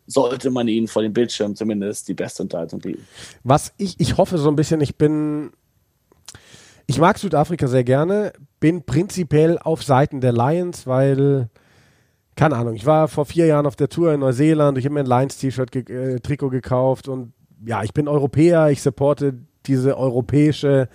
sollte 0.06 0.50
man 0.50 0.68
ihnen 0.68 0.86
vor 0.86 1.02
dem 1.02 1.12
Bildschirm 1.12 1.56
zumindest 1.56 2.08
die 2.08 2.14
beste 2.14 2.42
Unterhaltung 2.42 2.80
bieten. 2.80 3.06
Was 3.42 3.72
ich, 3.78 3.98
ich 3.98 4.16
hoffe 4.16 4.38
so 4.38 4.48
ein 4.48 4.56
bisschen, 4.56 4.80
ich 4.80 4.96
bin 4.96 5.52
ich 6.86 6.98
mag 6.98 7.18
Südafrika 7.18 7.66
sehr 7.66 7.84
gerne, 7.84 8.32
bin 8.60 8.84
prinzipiell 8.84 9.58
auf 9.58 9.82
Seiten 9.82 10.20
der 10.20 10.32
Lions, 10.32 10.86
weil, 10.86 11.48
keine 12.36 12.56
Ahnung, 12.56 12.74
ich 12.74 12.86
war 12.86 13.08
vor 13.08 13.24
vier 13.24 13.46
Jahren 13.46 13.66
auf 13.66 13.76
der 13.76 13.88
Tour 13.88 14.12
in 14.12 14.20
Neuseeland, 14.20 14.78
ich 14.78 14.84
habe 14.84 14.94
mir 14.94 15.00
ein 15.00 15.06
Lions-T-Shirt, 15.06 15.74
äh, 15.88 16.20
Trikot 16.20 16.50
gekauft 16.50 17.08
und 17.08 17.32
ja, 17.64 17.82
ich 17.82 17.94
bin 17.94 18.08
Europäer, 18.08 18.70
ich 18.70 18.82
supporte 18.82 19.34
diese 19.66 19.96
europäische 19.96 20.88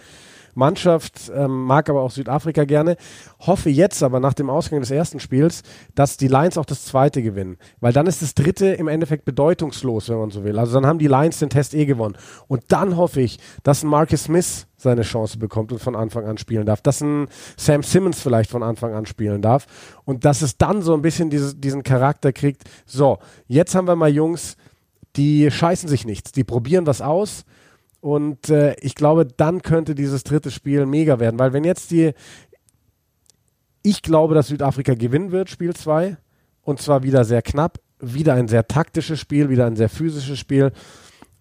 Mannschaft, 0.55 1.31
ähm, 1.33 1.65
mag 1.65 1.89
aber 1.89 2.01
auch 2.01 2.11
Südafrika 2.11 2.65
gerne. 2.65 2.97
Hoffe 3.39 3.69
jetzt 3.69 4.03
aber 4.03 4.19
nach 4.19 4.33
dem 4.33 4.49
Ausgang 4.49 4.79
des 4.79 4.91
ersten 4.91 5.19
Spiels, 5.19 5.63
dass 5.95 6.17
die 6.17 6.27
Lions 6.27 6.57
auch 6.57 6.65
das 6.65 6.85
zweite 6.85 7.21
gewinnen. 7.21 7.57
Weil 7.79 7.93
dann 7.93 8.07
ist 8.07 8.21
das 8.21 8.33
dritte 8.33 8.67
im 8.67 8.87
Endeffekt 8.87 9.25
bedeutungslos, 9.25 10.09
wenn 10.09 10.17
man 10.17 10.31
so 10.31 10.43
will. 10.43 10.59
Also 10.59 10.73
dann 10.73 10.85
haben 10.85 10.99
die 10.99 11.07
Lions 11.07 11.39
den 11.39 11.49
Test 11.49 11.73
eh 11.73 11.85
gewonnen. 11.85 12.17
Und 12.47 12.63
dann 12.69 12.97
hoffe 12.97 13.21
ich, 13.21 13.39
dass 13.63 13.83
ein 13.83 13.89
Marcus 13.89 14.25
Smith 14.25 14.67
seine 14.77 15.01
Chance 15.01 15.37
bekommt 15.37 15.71
und 15.71 15.79
von 15.79 15.95
Anfang 15.95 16.25
an 16.25 16.37
spielen 16.37 16.65
darf. 16.65 16.81
Dass 16.81 17.01
ein 17.01 17.27
Sam 17.57 17.83
Simmons 17.83 18.21
vielleicht 18.21 18.49
von 18.49 18.63
Anfang 18.63 18.93
an 18.93 19.05
spielen 19.05 19.41
darf. 19.41 19.67
Und 20.05 20.25
dass 20.25 20.41
es 20.41 20.57
dann 20.57 20.81
so 20.81 20.93
ein 20.93 21.01
bisschen 21.01 21.29
dieses, 21.29 21.59
diesen 21.59 21.83
Charakter 21.83 22.31
kriegt. 22.33 22.63
So, 22.85 23.19
jetzt 23.47 23.75
haben 23.75 23.87
wir 23.87 23.95
mal 23.95 24.09
Jungs, 24.09 24.57
die 25.15 25.49
scheißen 25.51 25.89
sich 25.89 26.05
nichts. 26.05 26.31
Die 26.31 26.43
probieren 26.43 26.85
was 26.85 27.01
aus 27.01 27.45
und 28.01 28.49
äh, 28.49 28.75
ich 28.79 28.95
glaube, 28.95 29.25
dann 29.25 29.61
könnte 29.61 29.95
dieses 29.95 30.23
dritte 30.23 30.51
Spiel 30.51 30.85
mega 30.85 31.19
werden, 31.19 31.39
weil 31.39 31.53
wenn 31.53 31.63
jetzt 31.63 31.91
die, 31.91 32.13
ich 33.83 34.01
glaube, 34.01 34.35
dass 34.35 34.47
Südafrika 34.47 34.93
gewinnen 34.93 35.31
wird, 35.31 35.49
Spiel 35.49 35.75
2, 35.75 36.17
und 36.63 36.81
zwar 36.81 37.03
wieder 37.03 37.25
sehr 37.25 37.41
knapp, 37.41 37.79
wieder 37.99 38.33
ein 38.33 38.47
sehr 38.47 38.67
taktisches 38.67 39.19
Spiel, 39.19 39.49
wieder 39.49 39.65
ein 39.65 39.75
sehr 39.75 39.89
physisches 39.89 40.39
Spiel 40.39 40.71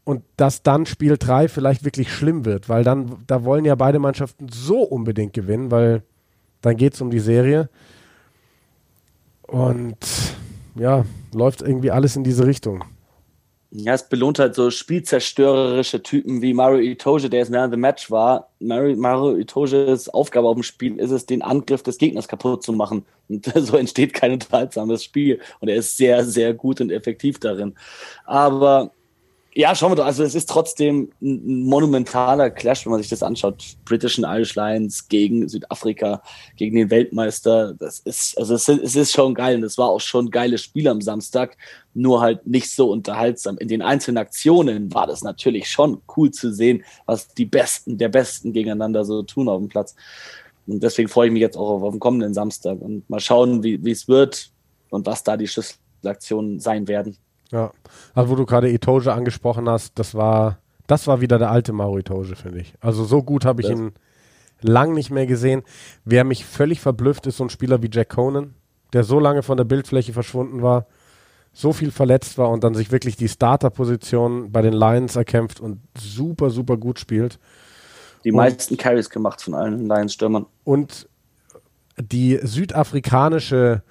und 0.05 0.23
dass 0.37 0.62
dann 0.62 0.87
Spiel 0.87 1.16
3 1.18 1.49
vielleicht 1.49 1.85
wirklich 1.85 2.12
schlimm 2.12 2.44
wird, 2.44 2.68
weil 2.68 2.83
dann, 2.83 3.18
da 3.27 3.44
wollen 3.44 3.64
ja 3.64 3.75
beide 3.75 3.99
Mannschaften 3.99 4.49
so 4.49 4.81
unbedingt 4.81 5.35
gewinnen, 5.35 5.71
weil 5.71 6.03
dann 6.62 6.77
geht 6.77 6.94
es 6.94 7.01
um 7.01 7.11
die 7.11 7.21
Serie 7.21 7.68
und 9.42 9.99
ja, 10.75 11.05
läuft 11.33 11.62
irgendwie 11.62 11.90
alles 11.90 12.16
in 12.16 12.25
diese 12.25 12.47
Richtung. 12.47 12.85
Ja, 13.70 13.92
es 13.92 14.09
belohnt 14.09 14.38
halt 14.38 14.54
so 14.54 14.70
spielzerstörerische 14.70 16.02
Typen 16.02 16.40
wie 16.40 16.54
Mario 16.54 16.81
Itoge, 16.81 17.28
der 17.28 17.40
jetzt 17.40 17.50
Man 17.50 17.66
of 17.66 17.70
the 17.70 17.76
Match 17.76 18.11
war. 18.11 18.50
Mario, 18.61 18.96
Mario 18.96 19.37
Itoges 19.37 20.09
Aufgabe 20.09 20.48
auf 20.48 20.54
dem 20.54 20.62
Spiel 20.62 20.98
ist 20.98 21.11
es, 21.11 21.26
den 21.26 21.42
Angriff 21.42 21.83
des 21.83 21.98
Gegners 21.98 22.28
kaputt 22.28 22.62
zu 22.62 22.72
machen. 22.72 23.04
Und 23.28 23.44
so 23.54 23.76
entsteht 23.76 24.14
kein 24.14 24.33
unterhaltsames 24.33 25.04
Spiel. 25.04 25.40
Und 25.61 25.68
er 25.68 25.76
ist 25.76 25.98
sehr, 25.98 26.24
sehr 26.24 26.54
gut 26.54 26.81
und 26.81 26.90
effektiv 26.90 27.40
darin. 27.40 27.74
Aber 28.24 28.90
ja, 29.59 29.75
schauen 29.75 29.90
wir 29.90 29.97
doch. 29.97 30.05
Also 30.05 30.23
es 30.23 30.37
ist 30.37 30.49
trotzdem 30.49 31.11
ein 31.21 31.64
monumentaler 31.64 32.49
Clash, 32.49 32.87
wenn 32.87 32.92
man 32.92 33.01
sich 33.01 33.11
das 33.11 33.25
anschaut. 33.25 33.77
Britischen 33.85 34.23
Irish 34.23 34.55
Lions 34.55 35.09
gegen 35.09 35.49
Südafrika, 35.49 36.23
gegen 36.55 36.77
den 36.77 36.90
Weltmeister. 36.90 37.75
Das 37.75 37.99
ist, 37.99 38.38
also 38.38 38.55
es, 38.55 38.68
es 38.68 38.94
ist 38.94 39.11
schon 39.11 39.35
geil. 39.35 39.57
Und 39.57 39.64
es 39.64 39.77
war 39.77 39.88
auch 39.88 40.01
schon 40.01 40.27
ein 40.27 40.31
geiles 40.31 40.62
Spiel 40.62 40.87
am 40.87 41.01
Samstag. 41.01 41.57
Nur 41.92 42.21
halt 42.21 42.47
nicht 42.47 42.71
so 42.71 42.92
unterhaltsam. 42.92 43.59
In 43.59 43.66
den 43.66 43.83
einzelnen 43.83 44.18
Aktionen 44.18 44.94
war 44.94 45.09
das 45.09 45.23
natürlich 45.23 45.68
schon 45.68 46.03
cool 46.16 46.31
zu 46.31 46.53
sehen, 46.53 46.85
was 47.07 47.27
die 47.35 47.47
Besten 47.47 47.99
der 47.99 48.11
Besten 48.11 48.53
gegeneinander 48.53 49.05
so 49.05 49.25
tun 49.25 49.49
auf 49.49 49.59
dem 49.59 49.68
Platz. 49.68 49.97
Und 50.68 50.85
deswegen 50.85 51.09
freue 51.09 51.27
ich 51.27 51.33
mich 51.33 51.42
jetzt 51.42 51.57
auch 51.57 51.71
auf, 51.71 51.83
auf 51.83 51.94
den 51.94 52.01
kommenden 52.01 52.33
Samstag 52.33 52.81
und 52.81 53.11
mal 53.11 53.18
schauen, 53.18 53.64
wie 53.64 53.90
es 53.90 54.07
wird 54.07 54.53
und 54.90 55.05
was 55.05 55.25
da 55.25 55.37
die 55.37 55.49
Schlüsselaktionen 55.49 56.61
sein 56.61 56.87
werden. 56.87 57.18
Ja, 57.50 57.72
also 58.14 58.30
wo 58.30 58.34
du 58.34 58.44
gerade 58.44 58.70
Itoge 58.70 59.12
angesprochen 59.12 59.68
hast, 59.68 59.98
das 59.98 60.14
war, 60.14 60.58
das 60.87 61.06
war 61.06 61.20
wieder 61.20 61.38
der 61.38 61.50
alte 61.50 61.72
Mauro 61.72 61.98
Itoge, 61.98 62.37
finde 62.37 62.61
ich. 62.61 62.74
Also 62.80 63.04
so 63.04 63.22
gut 63.22 63.44
habe 63.44 63.62
ich 63.62 63.68
das. 63.68 63.78
ihn 63.78 63.92
lang 64.61 64.92
nicht 64.92 65.11
mehr 65.11 65.26
gesehen. 65.26 65.62
Wer 66.04 66.24
mich 66.24 66.44
völlig 66.44 66.80
verblüfft, 66.80 67.26
ist 67.26 67.38
so 67.38 67.44
ein 67.44 67.50
Spieler 67.50 67.82
wie 67.82 67.90
Jack 67.90 68.11
Conan, 68.11 68.54
der 68.92 69.04
so 69.04 69.18
lange 69.18 69.42
von 69.42 69.56
der 69.56 69.64
Bildfläche 69.64 70.12
verschwunden 70.12 70.62
war, 70.62 70.87
so 71.52 71.72
viel 71.72 71.90
verletzt 71.90 72.38
war 72.38 72.50
und 72.50 72.64
dann 72.64 72.74
sich 72.74 72.92
wirklich 72.92 73.16
die 73.16 73.28
Starterposition 73.28 74.52
bei 74.52 74.62
den 74.62 74.74
Lions 74.74 75.16
erkämpft 75.16 75.61
und 75.61 75.80
super, 75.96 76.50
super 76.50 76.76
gut 76.76 76.98
spielt. 76.98 77.38
Die 78.24 78.30
und, 78.30 78.37
meisten 78.37 78.76
Carries 78.76 79.11
gemacht 79.11 79.40
von 79.40 79.54
allen 79.54 79.87
Lions-Stürmern. 79.87 80.46
Und 80.64 81.08
die 81.96 82.38
südafrikanische 82.42 83.82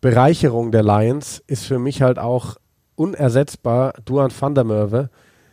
Bereicherung 0.00 0.70
der 0.70 0.82
Lions 0.82 1.42
ist 1.46 1.64
für 1.64 1.78
mich 1.78 2.02
halt 2.02 2.18
auch 2.18 2.56
unersetzbar, 2.98 3.94
Duan 4.04 4.32
van 4.38 4.54
der 4.54 4.64
Merwe. 4.64 5.10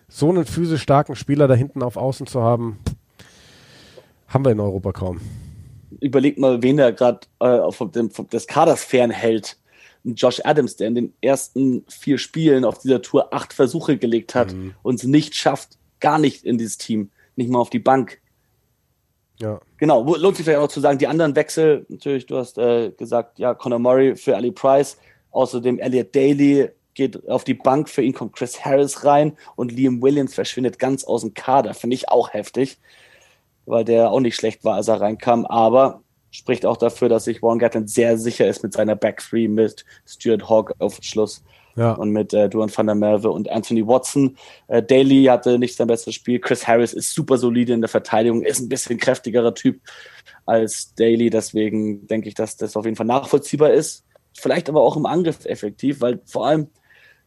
So 0.07 0.29
einen 0.29 0.45
physisch 0.45 0.81
starken 0.81 1.15
Spieler 1.15 1.47
da 1.47 1.53
hinten 1.53 1.83
auf 1.83 1.97
Außen 1.97 2.27
zu 2.27 2.41
haben, 2.41 2.79
haben 4.27 4.45
wir 4.45 4.51
in 4.51 4.59
Europa 4.59 4.91
kaum. 4.91 5.21
Überlegt 5.99 6.39
mal, 6.39 6.61
wen 6.61 6.79
er 6.79 6.91
gerade 6.91 7.21
äh, 7.39 7.45
auf 7.45 7.83
dem, 7.91 8.09
des 8.31 8.47
Kaders 8.47 8.83
fernhält. 8.83 9.57
Josh 10.03 10.41
Adams, 10.43 10.75
der 10.75 10.87
in 10.87 10.95
den 10.95 11.13
ersten 11.21 11.83
vier 11.87 12.17
Spielen 12.17 12.63
auf 12.63 12.77
dieser 12.77 13.01
Tour 13.01 13.33
acht 13.33 13.53
Versuche 13.53 13.97
gelegt 13.97 14.35
hat 14.35 14.53
mhm. 14.53 14.75
und 14.83 14.99
es 14.99 15.03
nicht 15.03 15.35
schafft, 15.35 15.77
gar 15.99 16.19
nicht 16.19 16.43
in 16.43 16.57
dieses 16.57 16.77
Team, 16.77 17.09
nicht 17.35 17.49
mal 17.49 17.59
auf 17.59 17.71
die 17.71 17.79
Bank. 17.79 18.19
Ja. 19.39 19.59
Genau, 19.77 20.15
lohnt 20.15 20.37
sich 20.37 20.45
vielleicht 20.45 20.61
auch 20.61 20.67
zu 20.67 20.79
sagen, 20.79 20.99
die 20.99 21.07
anderen 21.07 21.35
Wechsel, 21.35 21.85
natürlich, 21.89 22.25
du 22.27 22.37
hast 22.37 22.57
äh, 22.57 22.91
gesagt, 22.91 23.39
ja, 23.39 23.53
Conor 23.53 23.79
Murray 23.79 24.15
für 24.15 24.35
Ali 24.35 24.51
Price, 24.51 24.97
außerdem 25.31 25.79
Elliot 25.79 26.15
Daly 26.15 26.69
geht 26.95 27.29
auf 27.29 27.43
die 27.43 27.53
Bank, 27.53 27.89
für 27.89 28.01
ihn 28.01 28.13
kommt 28.13 28.35
Chris 28.35 28.65
Harris 28.65 29.03
rein 29.03 29.37
und 29.55 29.71
Liam 29.71 30.01
Williams 30.01 30.33
verschwindet 30.33 30.79
ganz 30.79 31.03
aus 31.03 31.21
dem 31.21 31.33
Kader. 31.33 31.73
Finde 31.73 31.95
ich 31.95 32.09
auch 32.09 32.33
heftig, 32.33 32.79
weil 33.65 33.85
der 33.85 34.11
auch 34.11 34.21
nicht 34.21 34.35
schlecht 34.35 34.63
war, 34.63 34.75
als 34.75 34.87
er 34.87 35.01
reinkam. 35.01 35.45
Aber 35.45 36.01
Spricht 36.35 36.65
auch 36.65 36.75
dafür, 36.75 37.07
dass 37.07 37.23
sich 37.23 37.41
Warren 37.41 37.59
Gatland 37.59 37.89
sehr 37.89 38.17
sicher 38.17 38.45
ist 38.45 38.61
mit 38.61 38.73
seiner 38.73 38.97
Back 38.97 39.21
Three 39.21 39.47
mit 39.47 39.85
Stuart 40.05 40.49
Hawk 40.49 40.73
auf 40.79 40.97
Schluss. 41.01 41.41
Ja. 41.77 41.93
Und 41.93 42.11
mit 42.11 42.33
äh, 42.33 42.49
Duan 42.49 42.69
van 42.75 42.87
der 42.87 42.95
Merwe 42.95 43.31
und 43.31 43.49
Anthony 43.49 43.87
Watson. 43.87 44.35
Äh, 44.67 44.83
Daly 44.83 45.23
hatte 45.25 45.57
nicht 45.57 45.77
sein 45.77 45.87
bestes 45.87 46.13
Spiel. 46.13 46.39
Chris 46.39 46.67
Harris 46.67 46.91
ist 46.91 47.13
super 47.13 47.37
solide 47.37 47.71
in 47.71 47.79
der 47.79 47.87
Verteidigung, 47.87 48.43
ist 48.43 48.59
ein 48.59 48.67
bisschen 48.67 48.97
kräftigerer 48.97 49.53
Typ 49.53 49.79
als 50.45 50.93
Daly. 50.95 51.29
Deswegen 51.29 52.05
denke 52.05 52.27
ich, 52.27 52.35
dass 52.35 52.57
das 52.57 52.75
auf 52.75 52.83
jeden 52.83 52.97
Fall 52.97 53.05
nachvollziehbar 53.05 53.71
ist. 53.71 54.03
Vielleicht 54.37 54.67
aber 54.67 54.81
auch 54.81 54.97
im 54.97 55.05
Angriff 55.05 55.45
effektiv, 55.45 56.01
weil 56.01 56.19
vor 56.25 56.47
allem 56.47 56.67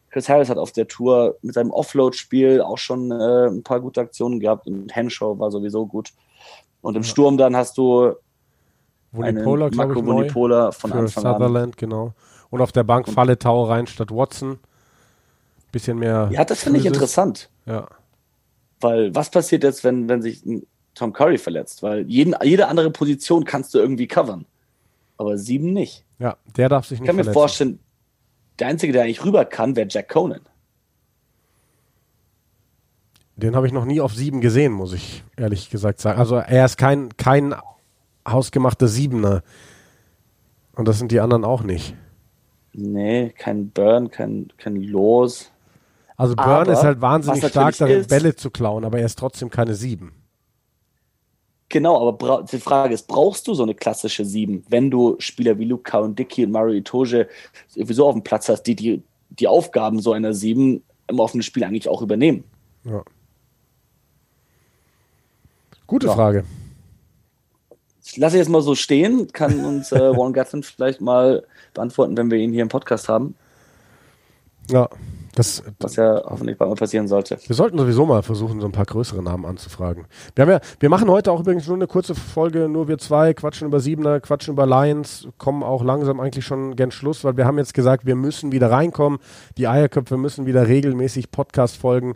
Chris 0.09 0.29
Harris 0.29 0.49
hat 0.49 0.57
auf 0.57 0.71
der 0.71 0.87
Tour 0.87 1.37
mit 1.41 1.53
seinem 1.53 1.71
Offload-Spiel 1.71 2.61
auch 2.61 2.77
schon 2.77 3.11
äh, 3.11 3.47
ein 3.47 3.63
paar 3.63 3.79
gute 3.79 4.01
Aktionen 4.01 4.39
gehabt 4.39 4.67
und 4.67 4.93
Henshaw 4.95 5.37
war 5.37 5.51
sowieso 5.51 5.85
gut. 5.85 6.11
Und 6.81 6.95
im 6.95 7.03
ja. 7.03 7.07
Sturm 7.07 7.37
dann 7.37 7.55
hast 7.55 7.77
du 7.77 8.13
Vonipola, 9.11 9.69
Marco 9.73 10.05
Vonipola 10.05 10.71
von 10.71 10.91
Anfang 10.91 11.23
Sutherland, 11.23 11.75
an. 11.75 11.77
genau. 11.77 12.13
Und 12.49 12.61
auf 12.61 12.71
der 12.71 12.83
Bank 12.83 13.07
und 13.07 13.13
Falle 13.13 13.37
Tau 13.37 13.63
rein 13.63 13.87
statt 13.87 14.11
Watson. 14.11 14.59
Bisschen 15.71 15.99
mehr. 15.99 16.29
Ja, 16.31 16.45
das 16.45 16.63
finde 16.63 16.79
ich 16.79 16.85
interessant. 16.85 17.49
Ja. 17.65 17.87
Weil 18.79 19.13
was 19.13 19.29
passiert 19.29 19.63
jetzt, 19.63 19.83
wenn, 19.83 20.09
wenn 20.09 20.21
sich 20.21 20.41
Tom 20.95 21.13
Curry 21.13 21.37
verletzt? 21.37 21.83
Weil 21.83 22.09
jeden, 22.09 22.35
jede 22.43 22.67
andere 22.67 22.89
Position 22.89 23.45
kannst 23.45 23.73
du 23.73 23.79
irgendwie 23.79 24.07
covern. 24.07 24.45
Aber 25.17 25.37
sieben 25.37 25.73
nicht. 25.73 26.05
Ja, 26.17 26.37
der 26.57 26.69
darf 26.69 26.85
sich 26.85 26.99
nicht 26.99 27.01
Ich 27.01 27.07
kann 27.07 27.15
mir 27.17 27.23
verletzen. 27.23 27.39
vorstellen, 27.39 27.79
der 28.59 28.67
Einzige, 28.67 28.93
der 28.93 29.03
eigentlich 29.03 29.23
rüber 29.23 29.45
kann, 29.45 29.75
wäre 29.75 29.87
Jack 29.89 30.09
Conan. 30.09 30.41
Den 33.35 33.55
habe 33.55 33.67
ich 33.67 33.73
noch 33.73 33.85
nie 33.85 34.01
auf 34.01 34.13
sieben 34.13 34.41
gesehen, 34.41 34.73
muss 34.73 34.91
ich 34.93 35.23
ehrlich 35.37 35.69
gesagt 35.69 36.01
sagen. 36.01 36.19
Also 36.19 36.35
er 36.35 36.65
ist 36.65 36.77
kein, 36.77 37.15
kein 37.15 37.55
hausgemachter 38.27 38.87
Siebener. 38.87 39.43
Und 40.75 40.87
das 40.87 40.99
sind 40.99 41.11
die 41.11 41.21
anderen 41.21 41.45
auch 41.45 41.63
nicht. 41.63 41.95
Nee, 42.73 43.33
kein 43.37 43.69
Burn, 43.69 44.11
kein, 44.11 44.49
kein 44.57 44.75
Los. 44.75 45.51
Also 46.17 46.35
Burn 46.35 46.47
aber, 46.47 46.73
ist 46.73 46.83
halt 46.83 47.01
wahnsinnig 47.01 47.45
stark 47.45 47.77
darin, 47.77 48.01
ist, 48.01 48.09
Bälle 48.09 48.35
zu 48.35 48.51
klauen, 48.51 48.83
aber 48.83 48.99
er 48.99 49.05
ist 49.05 49.17
trotzdem 49.17 49.49
keine 49.49 49.73
Sieben. 49.73 50.11
Genau, 51.69 52.07
aber 52.07 52.43
die 52.51 52.59
Frage 52.59 52.95
ist, 52.95 53.07
brauchst 53.07 53.47
du 53.47 53.53
so 53.53 53.61
eine 53.61 53.75
klassische 53.75 54.25
Sieben, 54.25 54.63
wenn 54.69 54.89
du 54.89 55.15
Spieler 55.19 55.57
wie 55.59 55.65
Luca 55.65 55.99
und 55.99 56.17
Dicky 56.17 56.45
und 56.45 56.51
Mario 56.51 56.75
Itoge 56.75 57.27
sowieso 57.67 58.07
auf 58.07 58.15
dem 58.15 58.23
Platz 58.23 58.49
hast, 58.49 58.63
die 58.63 58.75
die, 58.75 59.03
die 59.29 59.47
Aufgaben 59.47 59.99
so 59.99 60.13
einer 60.13 60.33
Sieben 60.33 60.83
im 61.07 61.19
offenen 61.19 61.43
Spiel 61.43 61.63
eigentlich 61.63 61.87
auch 61.87 62.01
übernehmen? 62.01 62.43
Ja. 62.85 63.03
Gute 65.85 66.07
ja. 66.07 66.13
Frage. 66.13 66.43
Ich 68.03 68.17
lasse 68.17 68.37
jetzt 68.37 68.49
mal 68.49 68.61
so 68.61 68.73
stehen, 68.73 69.31
kann 69.31 69.63
uns 69.63 69.91
äh, 69.91 70.17
Warren 70.17 70.33
Gatlin 70.33 70.63
vielleicht 70.63 71.01
mal 71.01 71.45
beantworten, 71.75 72.17
wenn 72.17 72.31
wir 72.31 72.39
ihn 72.39 72.51
hier 72.51 72.63
im 72.63 72.69
Podcast 72.69 73.07
haben. 73.09 73.35
Ja, 74.69 74.89
das, 75.35 75.63
was 75.79 75.95
ja 75.95 76.21
hoffentlich 76.25 76.57
bald 76.57 76.69
mal 76.69 76.75
passieren 76.75 77.07
sollte. 77.07 77.37
Wir 77.45 77.55
sollten 77.55 77.77
sowieso 77.77 78.05
mal 78.05 78.23
versuchen, 78.23 78.59
so 78.59 78.65
ein 78.65 78.71
paar 78.71 78.85
größere 78.85 79.23
Namen 79.23 79.45
anzufragen. 79.45 80.05
Wir, 80.35 80.41
haben 80.43 80.51
ja, 80.51 80.59
wir 80.79 80.89
machen 80.89 81.09
heute 81.09 81.31
auch 81.31 81.39
übrigens 81.39 81.67
nur 81.67 81.77
eine 81.77 81.87
kurze 81.87 82.15
Folge, 82.15 82.67
nur 82.67 82.87
wir 82.87 82.97
zwei, 82.97 83.33
quatschen 83.33 83.67
über 83.67 83.79
Siebener, 83.79 84.19
quatschen 84.19 84.53
über 84.53 84.65
Lions, 84.65 85.27
kommen 85.37 85.63
auch 85.63 85.83
langsam 85.83 86.19
eigentlich 86.19 86.45
schon 86.45 86.75
gen 86.75 86.91
Schluss, 86.91 87.23
weil 87.23 87.37
wir 87.37 87.45
haben 87.45 87.57
jetzt 87.57 87.73
gesagt, 87.73 88.05
wir 88.05 88.15
müssen 88.15 88.51
wieder 88.51 88.71
reinkommen. 88.71 89.19
Die 89.57 89.67
Eierköpfe 89.67 90.17
müssen 90.17 90.45
wieder 90.45 90.67
regelmäßig 90.67 91.31
Podcast-Folgen 91.31 92.15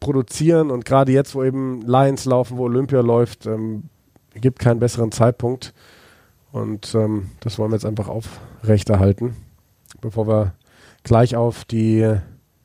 produzieren 0.00 0.70
und 0.70 0.84
gerade 0.84 1.12
jetzt, 1.12 1.34
wo 1.34 1.44
eben 1.44 1.82
Lions 1.82 2.24
laufen, 2.24 2.56
wo 2.56 2.64
Olympia 2.64 3.02
läuft, 3.02 3.46
ähm, 3.46 3.84
gibt 4.34 4.58
keinen 4.58 4.80
besseren 4.80 5.12
Zeitpunkt. 5.12 5.74
Und 6.50 6.94
ähm, 6.94 7.30
das 7.40 7.58
wollen 7.58 7.70
wir 7.70 7.76
jetzt 7.76 7.86
einfach 7.86 8.08
aufrechterhalten, 8.08 9.36
bevor 10.00 10.26
wir 10.26 10.54
gleich 11.02 11.36
auf 11.36 11.64
die, 11.64 12.16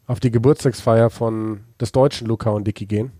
auf 0.05 0.19
die 0.19 0.31
Geburtstagsfeier 0.31 1.09
von 1.09 1.61
des 1.79 1.91
deutschen 1.91 2.27
Luca 2.27 2.49
und 2.49 2.65
Dicky 2.65 2.85
gehen. 2.85 3.11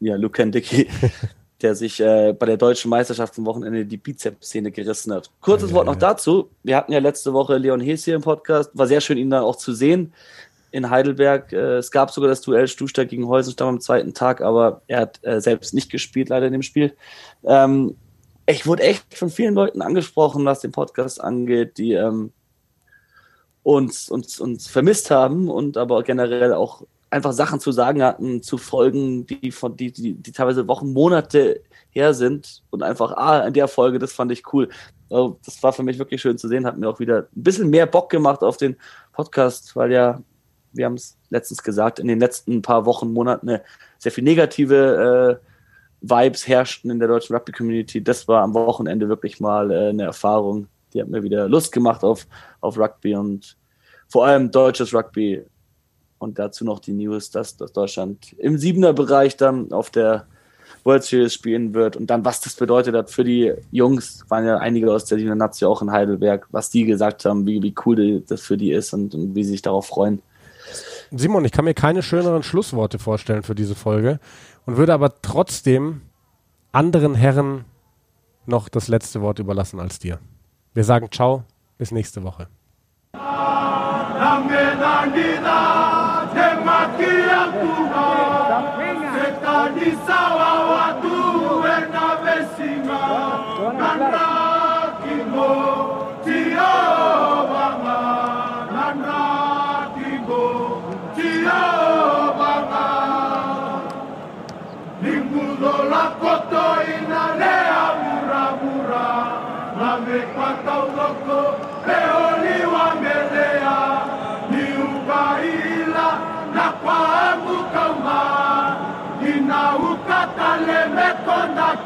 Ja, 0.00 0.16
Luca 0.16 0.42
und 0.42 0.54
Dicky, 0.54 0.88
der 1.62 1.74
sich 1.74 2.00
äh, 2.00 2.32
bei 2.32 2.46
der 2.46 2.56
deutschen 2.56 2.88
Meisterschaft 2.90 3.38
am 3.38 3.46
Wochenende 3.46 3.84
die 3.84 3.96
Bizeps-Szene 3.96 4.70
gerissen 4.70 5.12
hat. 5.12 5.30
Kurzes 5.40 5.70
ja, 5.70 5.76
Wort 5.76 5.86
noch 5.86 5.94
ja. 5.94 6.00
dazu. 6.00 6.50
Wir 6.62 6.76
hatten 6.76 6.92
ja 6.92 7.00
letzte 7.00 7.32
Woche 7.32 7.56
Leon 7.56 7.80
Hees 7.80 8.04
hier 8.04 8.14
im 8.14 8.22
Podcast. 8.22 8.70
War 8.74 8.86
sehr 8.86 9.00
schön, 9.00 9.18
ihn 9.18 9.30
dann 9.30 9.42
auch 9.42 9.56
zu 9.56 9.72
sehen 9.72 10.12
in 10.70 10.90
Heidelberg. 10.90 11.52
Äh, 11.52 11.78
es 11.78 11.90
gab 11.90 12.10
sogar 12.10 12.28
das 12.28 12.40
Duell 12.42 12.68
Stuhlstadt 12.68 13.08
gegen 13.08 13.26
Heusenstamm 13.26 13.68
am 13.68 13.80
zweiten 13.80 14.14
Tag, 14.14 14.40
aber 14.40 14.82
er 14.86 15.00
hat 15.00 15.20
äh, 15.22 15.40
selbst 15.40 15.74
nicht 15.74 15.90
gespielt, 15.90 16.28
leider 16.28 16.46
in 16.46 16.52
dem 16.52 16.62
Spiel. 16.62 16.94
Ähm, 17.44 17.96
ich 18.46 18.66
wurde 18.66 18.84
echt 18.84 19.14
von 19.14 19.28
vielen 19.28 19.54
Leuten 19.54 19.82
angesprochen, 19.82 20.44
was 20.44 20.60
den 20.60 20.72
Podcast 20.72 21.20
angeht, 21.20 21.76
die 21.76 21.92
ähm, 21.92 22.32
uns, 23.74 24.08
uns, 24.08 24.40
uns 24.40 24.66
vermisst 24.66 25.10
haben 25.10 25.50
und 25.50 25.76
aber 25.76 26.02
generell 26.02 26.54
auch 26.54 26.86
einfach 27.10 27.32
Sachen 27.32 27.60
zu 27.60 27.70
sagen 27.70 28.02
hatten, 28.02 28.42
zu 28.42 28.56
Folgen, 28.56 29.26
die 29.26 29.50
von 29.50 29.76
die, 29.76 29.92
die, 29.92 30.14
die 30.14 30.32
teilweise 30.32 30.66
Wochen, 30.68 30.94
Monate 30.94 31.60
her 31.90 32.14
sind 32.14 32.62
und 32.70 32.82
einfach, 32.82 33.12
ah, 33.12 33.46
in 33.46 33.52
der 33.52 33.68
Folge, 33.68 33.98
das 33.98 34.12
fand 34.12 34.32
ich 34.32 34.54
cool. 34.54 34.70
Also, 35.10 35.38
das 35.44 35.62
war 35.62 35.74
für 35.74 35.82
mich 35.82 35.98
wirklich 35.98 36.22
schön 36.22 36.38
zu 36.38 36.48
sehen, 36.48 36.64
hat 36.64 36.78
mir 36.78 36.88
auch 36.88 36.98
wieder 36.98 37.28
ein 37.36 37.42
bisschen 37.42 37.68
mehr 37.68 37.84
Bock 37.84 38.10
gemacht 38.10 38.42
auf 38.42 38.56
den 38.56 38.74
Podcast, 39.12 39.76
weil 39.76 39.92
ja, 39.92 40.22
wir 40.72 40.86
haben 40.86 40.94
es 40.94 41.18
letztens 41.28 41.62
gesagt, 41.62 41.98
in 41.98 42.08
den 42.08 42.20
letzten 42.20 42.62
paar 42.62 42.86
Wochen, 42.86 43.12
Monaten 43.12 43.58
sehr 43.98 44.12
viel 44.12 44.24
negative 44.24 45.40
äh, 45.42 45.46
Vibes 46.00 46.48
herrschten 46.48 46.90
in 46.90 47.00
der 47.00 47.08
deutschen 47.08 47.36
Rugby-Community. 47.36 48.02
Das 48.02 48.28
war 48.28 48.42
am 48.42 48.54
Wochenende 48.54 49.10
wirklich 49.10 49.40
mal 49.40 49.70
äh, 49.70 49.88
eine 49.90 50.04
Erfahrung. 50.04 50.68
Die 50.94 51.02
hat 51.02 51.08
mir 51.08 51.22
wieder 51.22 51.48
Lust 51.48 51.72
gemacht 51.72 52.02
auf, 52.02 52.26
auf 52.60 52.78
Rugby 52.78 53.14
und 53.14 53.57
vor 54.08 54.26
allem 54.26 54.50
deutsches 54.50 54.94
Rugby. 54.94 55.44
Und 56.18 56.38
dazu 56.38 56.64
noch 56.64 56.80
die 56.80 56.92
News, 56.92 57.30
dass, 57.30 57.56
dass 57.56 57.72
Deutschland 57.72 58.32
im 58.38 58.58
Siebener-Bereich 58.58 59.36
dann 59.36 59.72
auf 59.72 59.90
der 59.90 60.26
World 60.84 61.04
Series 61.04 61.34
spielen 61.34 61.74
wird. 61.74 61.96
Und 61.96 62.08
dann, 62.08 62.24
was 62.24 62.40
das 62.40 62.54
bedeutet 62.54 62.94
hat 62.94 63.10
für 63.10 63.24
die 63.24 63.52
Jungs, 63.70 64.24
waren 64.28 64.46
ja 64.46 64.58
einige 64.58 64.92
aus 64.92 65.04
der 65.04 65.18
Siebener 65.18 65.36
Nazi 65.36 65.64
auch 65.64 65.82
in 65.82 65.92
Heidelberg, 65.92 66.46
was 66.50 66.70
die 66.70 66.84
gesagt 66.84 67.24
haben, 67.24 67.46
wie, 67.46 67.62
wie 67.62 67.74
cool 67.84 68.20
das 68.26 68.40
für 68.40 68.56
die 68.56 68.72
ist 68.72 68.92
und, 68.92 69.14
und 69.14 69.34
wie 69.34 69.44
sie 69.44 69.52
sich 69.52 69.62
darauf 69.62 69.86
freuen. 69.86 70.22
Simon, 71.10 71.44
ich 71.44 71.52
kann 71.52 71.64
mir 71.64 71.74
keine 71.74 72.02
schöneren 72.02 72.42
Schlussworte 72.42 72.98
vorstellen 72.98 73.42
für 73.42 73.54
diese 73.54 73.74
Folge 73.74 74.20
und 74.66 74.76
würde 74.76 74.92
aber 74.92 75.22
trotzdem 75.22 76.02
anderen 76.72 77.14
Herren 77.14 77.64
noch 78.46 78.68
das 78.68 78.88
letzte 78.88 79.20
Wort 79.22 79.38
überlassen 79.38 79.80
als 79.80 79.98
dir. 79.98 80.18
Wir 80.74 80.84
sagen 80.84 81.08
ciao, 81.10 81.44
bis 81.78 81.92
nächste 81.92 82.22
Woche. 82.22 82.48
Nambe 84.18 84.62
nandida, 84.80 85.58
te 86.34 86.46
makia 86.66 87.42
kuma, 87.54 88.06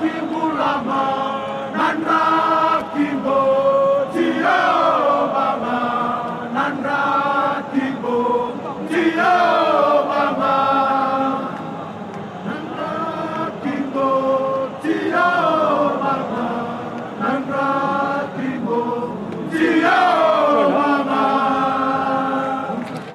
Habibur 0.03 0.59
Rahman. 0.59 1.32